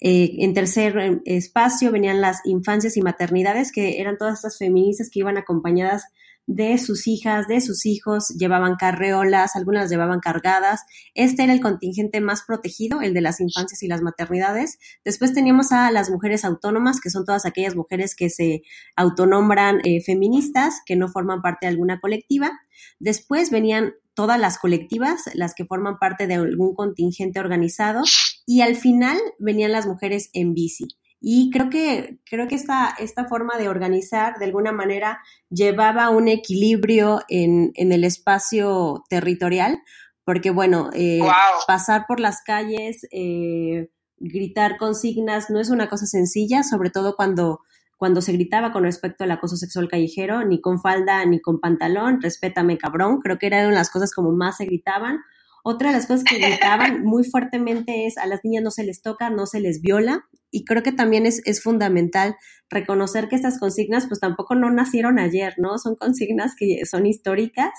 Eh, 0.00 0.32
en 0.40 0.52
tercer 0.52 1.22
espacio 1.26 1.92
venían 1.92 2.20
las 2.20 2.40
infancias 2.44 2.96
y 2.96 3.02
maternidades, 3.02 3.70
que 3.70 4.00
eran 4.00 4.18
todas 4.18 4.34
estas 4.34 4.58
feministas 4.58 5.10
que 5.12 5.20
iban 5.20 5.38
acompañadas 5.38 6.06
de 6.46 6.78
sus 6.78 7.06
hijas, 7.06 7.46
de 7.48 7.60
sus 7.60 7.86
hijos, 7.86 8.28
llevaban 8.38 8.76
carreolas, 8.76 9.56
algunas 9.56 9.90
llevaban 9.90 10.20
cargadas. 10.20 10.82
Este 11.14 11.44
era 11.44 11.52
el 11.52 11.60
contingente 11.60 12.20
más 12.20 12.42
protegido, 12.46 13.00
el 13.00 13.14
de 13.14 13.20
las 13.20 13.40
infancias 13.40 13.82
y 13.82 13.88
las 13.88 14.02
maternidades. 14.02 14.78
Después 15.04 15.32
teníamos 15.32 15.72
a 15.72 15.90
las 15.90 16.10
mujeres 16.10 16.44
autónomas, 16.44 17.00
que 17.00 17.10
son 17.10 17.24
todas 17.24 17.46
aquellas 17.46 17.76
mujeres 17.76 18.14
que 18.14 18.30
se 18.30 18.62
autonombran 18.96 19.80
eh, 19.84 20.02
feministas, 20.02 20.80
que 20.84 20.96
no 20.96 21.08
forman 21.08 21.40
parte 21.40 21.66
de 21.66 21.70
alguna 21.70 22.00
colectiva. 22.00 22.52
Después 22.98 23.50
venían 23.50 23.94
todas 24.14 24.38
las 24.38 24.58
colectivas, 24.58 25.22
las 25.34 25.54
que 25.54 25.64
forman 25.64 25.98
parte 25.98 26.26
de 26.26 26.34
algún 26.34 26.74
contingente 26.74 27.40
organizado. 27.40 28.02
Y 28.46 28.60
al 28.60 28.76
final 28.76 29.18
venían 29.38 29.72
las 29.72 29.86
mujeres 29.86 30.30
en 30.32 30.54
bici. 30.54 30.88
Y 31.26 31.50
creo 31.50 31.70
que, 31.70 32.18
creo 32.28 32.48
que 32.48 32.54
esta, 32.54 32.94
esta 32.98 33.24
forma 33.24 33.56
de 33.56 33.70
organizar 33.70 34.38
de 34.38 34.44
alguna 34.44 34.72
manera 34.72 35.20
llevaba 35.48 36.10
un 36.10 36.28
equilibrio 36.28 37.20
en, 37.30 37.70
en 37.76 37.92
el 37.92 38.04
espacio 38.04 39.04
territorial, 39.08 39.80
porque 40.26 40.50
bueno, 40.50 40.90
eh, 40.92 41.22
pasar 41.66 42.04
por 42.06 42.20
las 42.20 42.42
calles, 42.42 43.06
eh, 43.10 43.88
gritar 44.18 44.76
consignas 44.76 45.48
no 45.48 45.60
es 45.60 45.70
una 45.70 45.88
cosa 45.88 46.04
sencilla, 46.04 46.62
sobre 46.62 46.90
todo 46.90 47.16
cuando, 47.16 47.60
cuando 47.96 48.20
se 48.20 48.34
gritaba 48.34 48.70
con 48.70 48.82
respecto 48.82 49.24
al 49.24 49.30
acoso 49.30 49.56
sexual 49.56 49.88
callejero, 49.88 50.44
ni 50.44 50.60
con 50.60 50.78
falda 50.78 51.24
ni 51.24 51.40
con 51.40 51.58
pantalón, 51.58 52.20
respétame 52.20 52.76
cabrón, 52.76 53.22
creo 53.22 53.38
que 53.38 53.46
eran 53.46 53.72
las 53.72 53.88
cosas 53.88 54.12
como 54.12 54.32
más 54.32 54.58
se 54.58 54.66
gritaban. 54.66 55.20
Otra 55.62 55.88
de 55.88 55.96
las 55.96 56.06
cosas 56.06 56.24
que 56.24 56.36
gritaban 56.46 57.02
muy 57.02 57.24
fuertemente 57.24 58.04
es 58.04 58.18
a 58.18 58.26
las 58.26 58.40
niñas 58.44 58.62
no 58.62 58.70
se 58.70 58.84
les 58.84 59.00
toca, 59.00 59.30
no 59.30 59.46
se 59.46 59.60
les 59.60 59.80
viola 59.80 60.26
y 60.54 60.64
creo 60.64 60.84
que 60.84 60.92
también 60.92 61.26
es, 61.26 61.42
es, 61.46 61.60
fundamental 61.62 62.36
reconocer 62.70 63.28
que 63.28 63.34
estas 63.34 63.58
consignas 63.58 64.06
pues 64.06 64.20
tampoco 64.20 64.54
no 64.54 64.70
nacieron 64.70 65.18
ayer, 65.18 65.54
¿no? 65.58 65.78
Son 65.78 65.96
consignas 65.96 66.54
que 66.56 66.86
son 66.86 67.06
históricas 67.06 67.72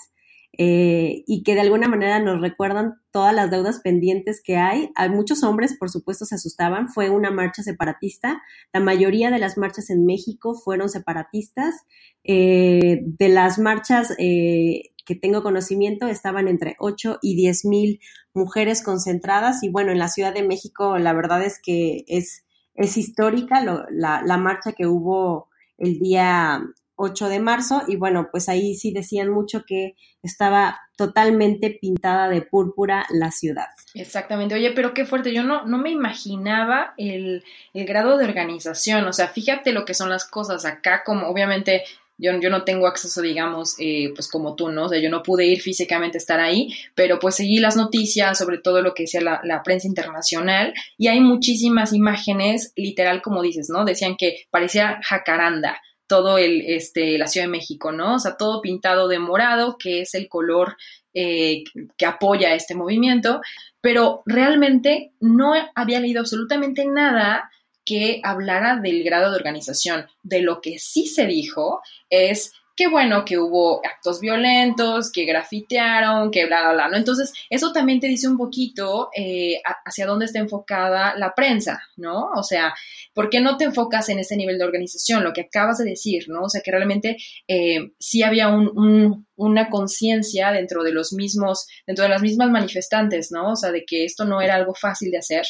eh, 0.58 1.24
y 1.28 1.44
que 1.44 1.54
de 1.54 1.62
alguna 1.62 1.88
manera 1.88 2.20
nos 2.20 2.40
recuerdan 2.40 2.96
todas 3.12 3.36
las 3.36 3.52
deudas 3.52 3.82
pendientes 3.82 4.42
que 4.44 4.58
hay. 4.58 4.90
Hay 4.96 5.10
muchos 5.10 5.44
hombres, 5.44 5.76
por 5.78 5.90
supuesto, 5.90 6.26
se 6.26 6.36
asustaban. 6.36 6.88
Fue 6.88 7.10
una 7.10 7.32
marcha 7.32 7.62
separatista. 7.62 8.42
La 8.74 8.80
mayoría 8.80 9.32
de 9.32 9.40
las 9.40 9.58
marchas 9.58 9.90
en 9.90 10.06
México 10.06 10.54
fueron 10.54 10.90
separatistas. 10.90 11.76
Eh, 12.24 13.02
de 13.04 13.30
las 13.30 13.60
marchas 13.60 14.14
eh, 14.18 14.94
que 15.06 15.16
tengo 15.16 15.44
conocimiento 15.44 16.08
estaban 16.08 16.48
entre 16.48 16.76
8 16.80 17.20
y 17.22 17.36
10 17.36 17.66
mil 17.66 18.00
mujeres 18.34 18.82
concentradas 18.82 19.62
y 19.64 19.70
bueno, 19.70 19.92
en 19.92 20.00
la 20.00 20.08
Ciudad 20.08 20.34
de 20.34 20.44
México 20.44 20.98
la 20.98 21.14
verdad 21.14 21.44
es 21.44 21.60
que 21.62 22.04
es 22.08 22.45
es 22.76 22.98
histórica 22.98 23.62
la, 23.64 24.22
la 24.22 24.38
marcha 24.38 24.74
que 24.74 24.86
hubo 24.86 25.50
el 25.78 26.00
día 26.00 26.62
8 26.96 27.30
de 27.30 27.40
marzo 27.40 27.84
y 27.88 27.98
bueno, 27.98 28.30
pues 28.32 28.48
ahí 28.50 28.76
sí 28.76 28.92
decían 28.92 29.30
mucho 29.30 29.64
que 29.66 29.96
estaba 30.24 30.80
totalmente 30.96 31.78
pintada 31.82 32.30
de 32.30 32.42
púrpura 32.42 33.06
la 33.10 33.32
ciudad. 33.32 33.68
Exactamente, 33.94 34.56
oye, 34.56 34.72
pero 34.72 34.94
qué 34.94 35.06
fuerte, 35.06 35.34
yo 35.34 35.44
no, 35.44 35.66
no 35.66 35.78
me 35.78 35.92
imaginaba 35.92 36.94
el, 36.98 37.44
el 37.74 37.86
grado 37.86 38.18
de 38.18 38.26
organización, 38.26 39.06
o 39.06 39.14
sea, 39.14 39.28
fíjate 39.28 39.74
lo 39.74 39.84
que 39.86 39.94
son 39.94 40.10
las 40.10 40.26
cosas 40.26 40.66
acá, 40.66 41.04
como 41.06 41.28
obviamente 41.28 41.84
yo, 42.18 42.32
yo 42.40 42.50
no 42.50 42.64
tengo 42.64 42.88
acceso, 42.88 43.22
digamos, 43.22 43.76
eh, 43.80 44.12
pues 44.16 44.30
como 44.30 44.56
tú, 44.56 44.70
¿no? 44.70 44.86
O 44.86 44.90
sea, 44.90 45.00
yo 45.00 45.10
no 45.10 45.24
pude 45.24 45.46
ir 45.46 45.62
físicamente 45.62 46.18
a 46.18 46.20
estar 46.20 46.40
ahí, 46.40 46.74
pero 46.94 47.20
pues 47.20 47.36
seguí 47.36 47.60
las 47.60 47.76
noticias, 47.76 48.38
sobre 48.38 48.60
todo 48.60 48.82
lo 48.82 48.94
que 48.94 49.04
decía 49.04 49.22
la, 49.22 49.42
la 49.44 49.64
prensa 49.64 49.88
internacional, 49.88 50.74
y 50.98 51.08
hay 51.08 51.20
muchísimas 51.20 51.94
imágenes, 51.94 52.72
literal, 52.76 53.22
como 53.22 53.42
dices, 53.42 53.70
¿no? 53.70 53.86
Decían 53.86 54.16
que 54.18 54.46
parecía 54.50 55.00
jacaranda 55.04 55.82
todo 56.08 56.38
el, 56.38 56.62
este, 56.68 57.18
la 57.18 57.28
Ciudad 57.28 57.48
de 57.48 57.52
México, 57.52 57.92
¿no? 57.92 58.16
O 58.16 58.20
sea, 58.20 58.38
todo 58.38 58.62
pintado 58.62 59.08
de 59.08 59.20
morado, 59.20 59.78
que 59.78 60.02
es 60.02 60.14
el 60.14 60.30
color 60.30 60.78
eh, 61.14 61.64
que 61.98 62.06
apoya 62.06 62.54
este 62.54 62.76
movimiento, 62.76 63.42
pero 63.82 64.22
realmente 64.26 65.14
no 65.20 65.54
había 65.76 66.00
leído 66.00 66.20
absolutamente 66.20 66.86
nada 66.86 67.50
que 67.86 68.20
hablara 68.24 68.78
del 68.78 69.04
grado 69.04 69.32
de 69.32 69.38
organización. 69.38 70.08
De 70.24 70.42
lo 70.42 70.60
que 70.62 70.80
sí 70.80 71.08
se 71.08 71.26
dijo 71.26 71.82
es 72.10 72.52
que 72.76 72.88
bueno, 72.88 73.24
que 73.24 73.38
hubo 73.38 73.80
actos 73.86 74.20
violentos, 74.20 75.12
que 75.12 75.24
grafitearon, 75.24 76.30
que 76.30 76.46
bla, 76.46 76.62
bla, 76.62 76.74
bla, 76.74 76.88
¿no? 76.90 76.98
Entonces, 76.98 77.32
eso 77.50 77.72
también 77.72 78.02
te 78.02 78.08
dice 78.08 78.28
un 78.28 78.38
poquito 78.38 79.10
eh, 79.16 79.62
hacia 79.86 80.06
dónde 80.06 80.26
está 80.26 80.40
enfocada 80.40 81.16
la 81.18 81.34
prensa, 81.34 81.82
¿no? 81.96 82.32
O 82.36 82.44
sea, 82.44 82.74
¿por 83.14 83.30
qué 83.30 83.40
no 83.40 83.56
te 83.56 83.64
enfocas 83.66 84.10
en 84.10 84.20
ese 84.20 84.36
nivel 84.36 84.58
de 84.58 84.66
organización? 84.66 85.24
Lo 85.24 85.32
que 85.32 85.42
acabas 85.42 85.78
de 85.78 85.86
decir, 85.86 86.26
¿no? 86.28 86.44
O 86.44 86.50
sea, 86.50 86.62
que 86.62 86.72
realmente 86.72 87.18
eh, 87.48 87.92
sí 87.98 88.24
había 88.24 88.50
un, 88.50 89.26
una 89.36 89.70
conciencia 89.70 90.52
dentro 90.52 90.84
de 90.84 90.92
los 90.92 91.14
mismos, 91.14 91.68
dentro 91.88 92.04
de 92.04 92.10
las 92.10 92.22
mismas 92.22 92.50
manifestantes, 92.50 93.32
¿no? 93.32 93.54
O 93.54 93.56
sea, 93.56 93.72
de 93.72 93.86
que 93.86 94.04
esto 94.04 94.26
no 94.26 94.42
era 94.42 94.56
algo 94.56 94.74
fácil 94.76 95.12
de 95.12 95.20
hacer 95.20 95.46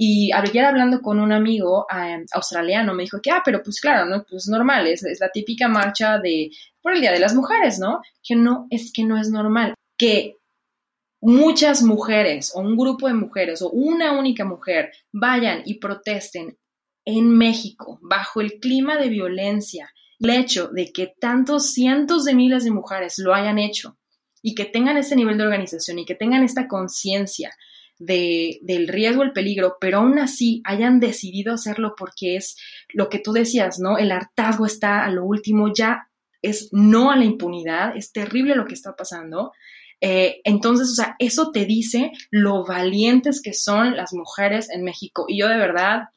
y 0.00 0.30
ayer 0.30 0.64
hablando 0.64 1.02
con 1.02 1.18
un 1.18 1.32
amigo 1.32 1.86
eh, 1.92 2.24
australiano, 2.32 2.94
me 2.94 3.02
dijo 3.02 3.20
que, 3.20 3.32
ah, 3.32 3.42
pero 3.44 3.64
pues 3.64 3.80
claro, 3.80 4.06
¿no? 4.06 4.24
Pues 4.30 4.46
normal, 4.46 4.86
es, 4.86 5.02
es 5.02 5.18
la 5.20 5.28
típica 5.30 5.66
marcha 5.66 6.20
de, 6.20 6.52
por 6.80 6.92
el 6.92 7.00
Día 7.00 7.10
de 7.10 7.18
las 7.18 7.34
Mujeres, 7.34 7.80
¿no? 7.80 8.00
Que 8.22 8.36
no, 8.36 8.68
es 8.70 8.92
que 8.92 9.02
no 9.02 9.20
es 9.20 9.28
normal. 9.28 9.74
Que 9.98 10.36
muchas 11.20 11.82
mujeres 11.82 12.52
o 12.54 12.60
un 12.60 12.76
grupo 12.76 13.08
de 13.08 13.14
mujeres 13.14 13.60
o 13.60 13.70
una 13.70 14.16
única 14.16 14.44
mujer 14.44 14.92
vayan 15.10 15.62
y 15.64 15.80
protesten 15.80 16.56
en 17.04 17.36
México 17.36 17.98
bajo 18.00 18.40
el 18.40 18.60
clima 18.60 18.98
de 18.98 19.08
violencia, 19.08 19.92
el 20.20 20.30
hecho 20.30 20.68
de 20.68 20.92
que 20.92 21.12
tantos 21.20 21.72
cientos 21.72 22.24
de 22.24 22.36
miles 22.36 22.62
de 22.62 22.70
mujeres 22.70 23.18
lo 23.18 23.34
hayan 23.34 23.58
hecho 23.58 23.98
y 24.42 24.54
que 24.54 24.64
tengan 24.64 24.96
ese 24.96 25.16
nivel 25.16 25.38
de 25.38 25.44
organización 25.44 25.98
y 25.98 26.04
que 26.04 26.14
tengan 26.14 26.44
esta 26.44 26.68
conciencia 26.68 27.52
de, 27.98 28.58
del 28.62 28.88
riesgo, 28.88 29.22
el 29.22 29.32
peligro, 29.32 29.76
pero 29.80 29.98
aún 29.98 30.18
así 30.18 30.62
hayan 30.64 31.00
decidido 31.00 31.52
hacerlo 31.52 31.94
porque 31.96 32.36
es 32.36 32.56
lo 32.92 33.08
que 33.08 33.18
tú 33.18 33.32
decías, 33.32 33.78
¿no? 33.78 33.98
El 33.98 34.12
hartazgo 34.12 34.66
está 34.66 35.04
a 35.04 35.10
lo 35.10 35.24
último, 35.24 35.72
ya 35.72 36.08
es 36.42 36.68
no 36.72 37.10
a 37.10 37.16
la 37.16 37.24
impunidad, 37.24 37.96
es 37.96 38.12
terrible 38.12 38.54
lo 38.54 38.66
que 38.66 38.74
está 38.74 38.94
pasando. 38.94 39.52
Eh, 40.00 40.40
entonces, 40.44 40.90
o 40.90 40.94
sea, 40.94 41.16
eso 41.18 41.50
te 41.50 41.64
dice 41.64 42.12
lo 42.30 42.64
valientes 42.64 43.42
que 43.42 43.52
son 43.52 43.96
las 43.96 44.12
mujeres 44.12 44.70
en 44.70 44.84
México. 44.84 45.24
Y 45.28 45.38
yo 45.40 45.48
de 45.48 45.56
verdad 45.56 46.10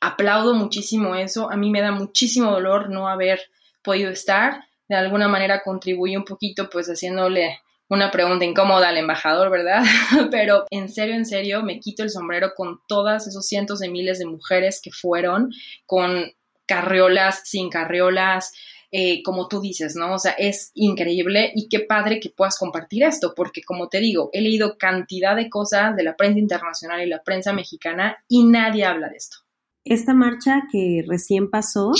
aplaudo 0.00 0.54
muchísimo 0.54 1.14
eso. 1.14 1.50
A 1.50 1.56
mí 1.56 1.70
me 1.70 1.80
da 1.80 1.92
muchísimo 1.92 2.50
dolor 2.50 2.90
no 2.90 3.08
haber 3.08 3.40
podido 3.82 4.10
estar. 4.10 4.64
De 4.88 4.96
alguna 4.96 5.28
manera 5.28 5.62
contribuye 5.62 6.16
un 6.18 6.24
poquito, 6.24 6.68
pues 6.68 6.88
haciéndole 6.88 7.60
una 7.88 8.10
pregunta 8.10 8.44
incómoda 8.44 8.88
al 8.88 8.96
embajador, 8.96 9.50
¿verdad? 9.50 9.82
Pero 10.30 10.64
en 10.70 10.88
serio, 10.88 11.14
en 11.14 11.26
serio, 11.26 11.62
me 11.62 11.80
quito 11.80 12.02
el 12.02 12.10
sombrero 12.10 12.52
con 12.56 12.80
todas 12.88 13.26
esos 13.26 13.46
cientos 13.46 13.78
de 13.80 13.90
miles 13.90 14.18
de 14.18 14.26
mujeres 14.26 14.80
que 14.82 14.90
fueron, 14.90 15.50
con 15.86 16.32
carriolas, 16.66 17.42
sin 17.44 17.68
carriolas, 17.68 18.52
eh, 18.96 19.22
como 19.24 19.48
tú 19.48 19.60
dices, 19.60 19.96
¿no? 19.96 20.14
O 20.14 20.18
sea, 20.18 20.32
es 20.32 20.70
increíble 20.74 21.50
y 21.54 21.68
qué 21.68 21.80
padre 21.80 22.20
que 22.20 22.30
puedas 22.30 22.56
compartir 22.56 23.02
esto, 23.02 23.34
porque 23.34 23.62
como 23.62 23.88
te 23.88 23.98
digo, 23.98 24.30
he 24.32 24.40
leído 24.40 24.78
cantidad 24.78 25.34
de 25.34 25.50
cosas 25.50 25.96
de 25.96 26.04
la 26.04 26.16
prensa 26.16 26.38
internacional 26.38 27.02
y 27.02 27.08
la 27.08 27.22
prensa 27.22 27.52
mexicana 27.52 28.16
y 28.28 28.44
nadie 28.44 28.84
habla 28.84 29.08
de 29.08 29.16
esto. 29.16 29.38
Esta 29.84 30.14
marcha 30.14 30.62
que 30.70 31.04
recién 31.06 31.50
pasó, 31.50 31.90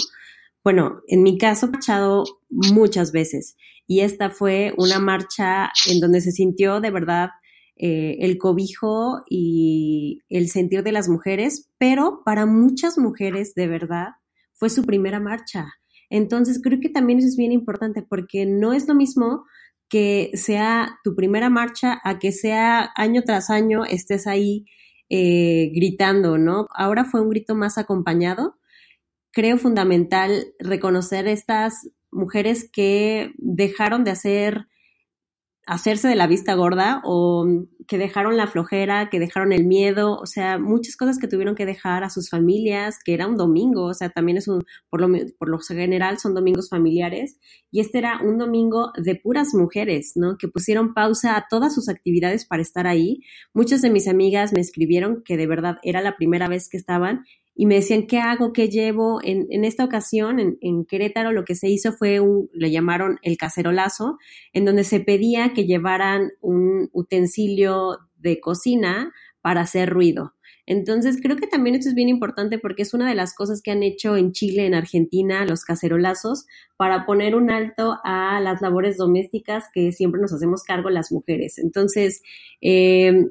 bueno, 0.64 1.02
en 1.06 1.22
mi 1.22 1.38
caso, 1.38 1.66
he 1.66 1.70
marchado 1.70 2.24
muchas 2.48 3.12
veces 3.12 3.56
y 3.86 4.00
esta 4.00 4.30
fue 4.30 4.72
una 4.78 4.98
marcha 4.98 5.70
en 5.90 6.00
donde 6.00 6.20
se 6.20 6.32
sintió 6.32 6.80
de 6.80 6.90
verdad 6.90 7.30
eh, 7.76 8.16
el 8.20 8.38
cobijo 8.38 9.22
y 9.28 10.22
el 10.28 10.48
sentir 10.48 10.82
de 10.82 10.92
las 10.92 11.08
mujeres, 11.08 11.70
pero 11.78 12.22
para 12.24 12.46
muchas 12.46 12.98
mujeres 12.98 13.54
de 13.54 13.66
verdad 13.66 14.08
fue 14.54 14.70
su 14.70 14.84
primera 14.84 15.20
marcha. 15.20 15.66
Entonces 16.08 16.60
creo 16.62 16.80
que 16.80 16.88
también 16.88 17.18
eso 17.18 17.28
es 17.28 17.36
bien 17.36 17.52
importante 17.52 18.02
porque 18.02 18.46
no 18.46 18.72
es 18.72 18.88
lo 18.88 18.94
mismo 18.94 19.44
que 19.88 20.30
sea 20.34 20.98
tu 21.04 21.14
primera 21.14 21.50
marcha 21.50 22.00
a 22.04 22.18
que 22.18 22.32
sea 22.32 22.90
año 22.96 23.22
tras 23.22 23.50
año 23.50 23.84
estés 23.84 24.26
ahí 24.26 24.64
eh, 25.10 25.70
gritando, 25.74 26.38
¿no? 26.38 26.68
Ahora 26.74 27.04
fue 27.04 27.20
un 27.20 27.28
grito 27.28 27.54
más 27.54 27.76
acompañado. 27.76 28.56
Creo 29.34 29.58
fundamental 29.58 30.54
reconocer 30.58 31.26
estas 31.26 31.88
mujeres 32.10 32.70
que 32.70 33.32
dejaron 33.38 34.04
de 34.04 34.12
hacer 34.12 34.68
hacerse 35.66 36.08
de 36.08 36.14
la 36.14 36.26
vista 36.26 36.54
gorda 36.54 37.00
o 37.04 37.46
que 37.86 37.98
dejaron 37.98 38.36
la 38.36 38.46
flojera, 38.46 39.08
que 39.10 39.18
dejaron 39.18 39.52
el 39.52 39.66
miedo, 39.66 40.16
o 40.16 40.26
sea, 40.26 40.58
muchas 40.58 40.96
cosas 40.96 41.18
que 41.18 41.28
tuvieron 41.28 41.54
que 41.54 41.66
dejar 41.66 42.04
a 42.04 42.10
sus 42.10 42.28
familias, 42.28 42.98
que 43.02 43.14
era 43.14 43.26
un 43.26 43.36
domingo, 43.36 43.86
o 43.86 43.94
sea, 43.94 44.10
también 44.10 44.38
es 44.38 44.48
un, 44.48 44.64
por 44.90 45.00
lo, 45.00 45.08
por 45.38 45.48
lo 45.48 45.58
general 45.58 46.18
son 46.18 46.34
domingos 46.34 46.68
familiares, 46.68 47.38
y 47.70 47.80
este 47.80 47.98
era 47.98 48.20
un 48.22 48.38
domingo 48.38 48.92
de 48.96 49.16
puras 49.16 49.54
mujeres, 49.54 50.12
¿no? 50.16 50.36
Que 50.38 50.48
pusieron 50.48 50.94
pausa 50.94 51.36
a 51.36 51.46
todas 51.48 51.74
sus 51.74 51.88
actividades 51.88 52.46
para 52.46 52.62
estar 52.62 52.86
ahí. 52.86 53.20
Muchas 53.52 53.82
de 53.82 53.90
mis 53.90 54.08
amigas 54.08 54.52
me 54.52 54.60
escribieron 54.60 55.22
que 55.24 55.36
de 55.36 55.46
verdad 55.46 55.76
era 55.82 56.00
la 56.00 56.16
primera 56.16 56.48
vez 56.48 56.68
que 56.68 56.76
estaban 56.76 57.24
y 57.54 57.66
me 57.66 57.76
decían, 57.76 58.06
¿qué 58.06 58.18
hago? 58.18 58.52
¿Qué 58.52 58.68
llevo? 58.68 59.20
En, 59.22 59.46
en 59.50 59.64
esta 59.64 59.84
ocasión, 59.84 60.56
en, 60.60 60.84
Querétaro, 60.86 61.32
lo 61.32 61.44
que 61.44 61.54
se 61.54 61.68
hizo 61.68 61.92
fue 61.92 62.20
un, 62.20 62.50
le 62.52 62.70
llamaron 62.70 63.18
el 63.22 63.36
cacerolazo, 63.36 64.18
en 64.52 64.64
donde 64.64 64.84
se 64.84 65.00
pedía 65.00 65.52
que 65.54 65.64
llevaran 65.64 66.32
un 66.40 66.90
utensilio 66.92 67.98
de 68.16 68.40
cocina 68.40 69.12
para 69.40 69.60
hacer 69.60 69.90
ruido. 69.90 70.34
Entonces, 70.66 71.18
creo 71.22 71.36
que 71.36 71.46
también 71.46 71.76
esto 71.76 71.90
es 71.90 71.94
bien 71.94 72.08
importante 72.08 72.58
porque 72.58 72.82
es 72.82 72.94
una 72.94 73.08
de 73.08 73.14
las 73.14 73.34
cosas 73.34 73.60
que 73.62 73.70
han 73.70 73.82
hecho 73.82 74.16
en 74.16 74.32
Chile, 74.32 74.66
en 74.66 74.74
Argentina, 74.74 75.44
los 75.44 75.62
cacerolazos, 75.62 76.46
para 76.76 77.04
poner 77.04 77.34
un 77.34 77.50
alto 77.50 77.98
a 78.02 78.40
las 78.40 78.62
labores 78.62 78.96
domésticas 78.96 79.64
que 79.72 79.92
siempre 79.92 80.20
nos 80.20 80.32
hacemos 80.32 80.62
cargo 80.62 80.88
las 80.88 81.12
mujeres. 81.12 81.58
Entonces, 81.58 82.22
eh, 82.62 83.26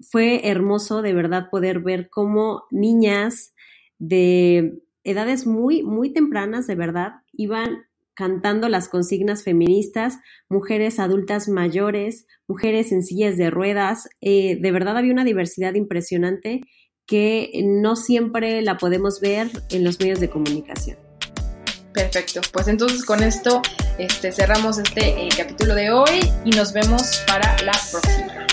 fue 0.00 0.48
hermoso 0.48 1.02
de 1.02 1.14
verdad 1.14 1.48
poder 1.50 1.80
ver 1.80 2.08
cómo 2.10 2.64
niñas, 2.70 3.53
de 3.98 4.82
edades 5.04 5.46
muy, 5.46 5.82
muy 5.82 6.12
tempranas, 6.12 6.66
de 6.66 6.74
verdad, 6.74 7.12
iban 7.32 7.84
cantando 8.14 8.68
las 8.68 8.88
consignas 8.88 9.42
feministas, 9.42 10.18
mujeres 10.48 10.98
adultas 10.98 11.48
mayores, 11.48 12.26
mujeres 12.46 12.92
en 12.92 13.02
sillas 13.02 13.36
de 13.36 13.50
ruedas. 13.50 14.08
Eh, 14.20 14.56
de 14.60 14.72
verdad 14.72 14.96
había 14.96 15.12
una 15.12 15.24
diversidad 15.24 15.74
impresionante 15.74 16.60
que 17.06 17.50
no 17.64 17.96
siempre 17.96 18.62
la 18.62 18.78
podemos 18.78 19.20
ver 19.20 19.50
en 19.70 19.84
los 19.84 19.98
medios 20.00 20.20
de 20.20 20.30
comunicación. 20.30 20.96
Perfecto, 21.92 22.40
pues 22.52 22.66
entonces 22.66 23.04
con 23.04 23.22
esto 23.22 23.62
este, 23.98 24.32
cerramos 24.32 24.78
este 24.78 25.26
eh, 25.26 25.28
capítulo 25.36 25.74
de 25.74 25.92
hoy 25.92 26.20
y 26.44 26.50
nos 26.50 26.72
vemos 26.72 27.22
para 27.26 27.56
la 27.62 27.72
próxima. 27.90 28.43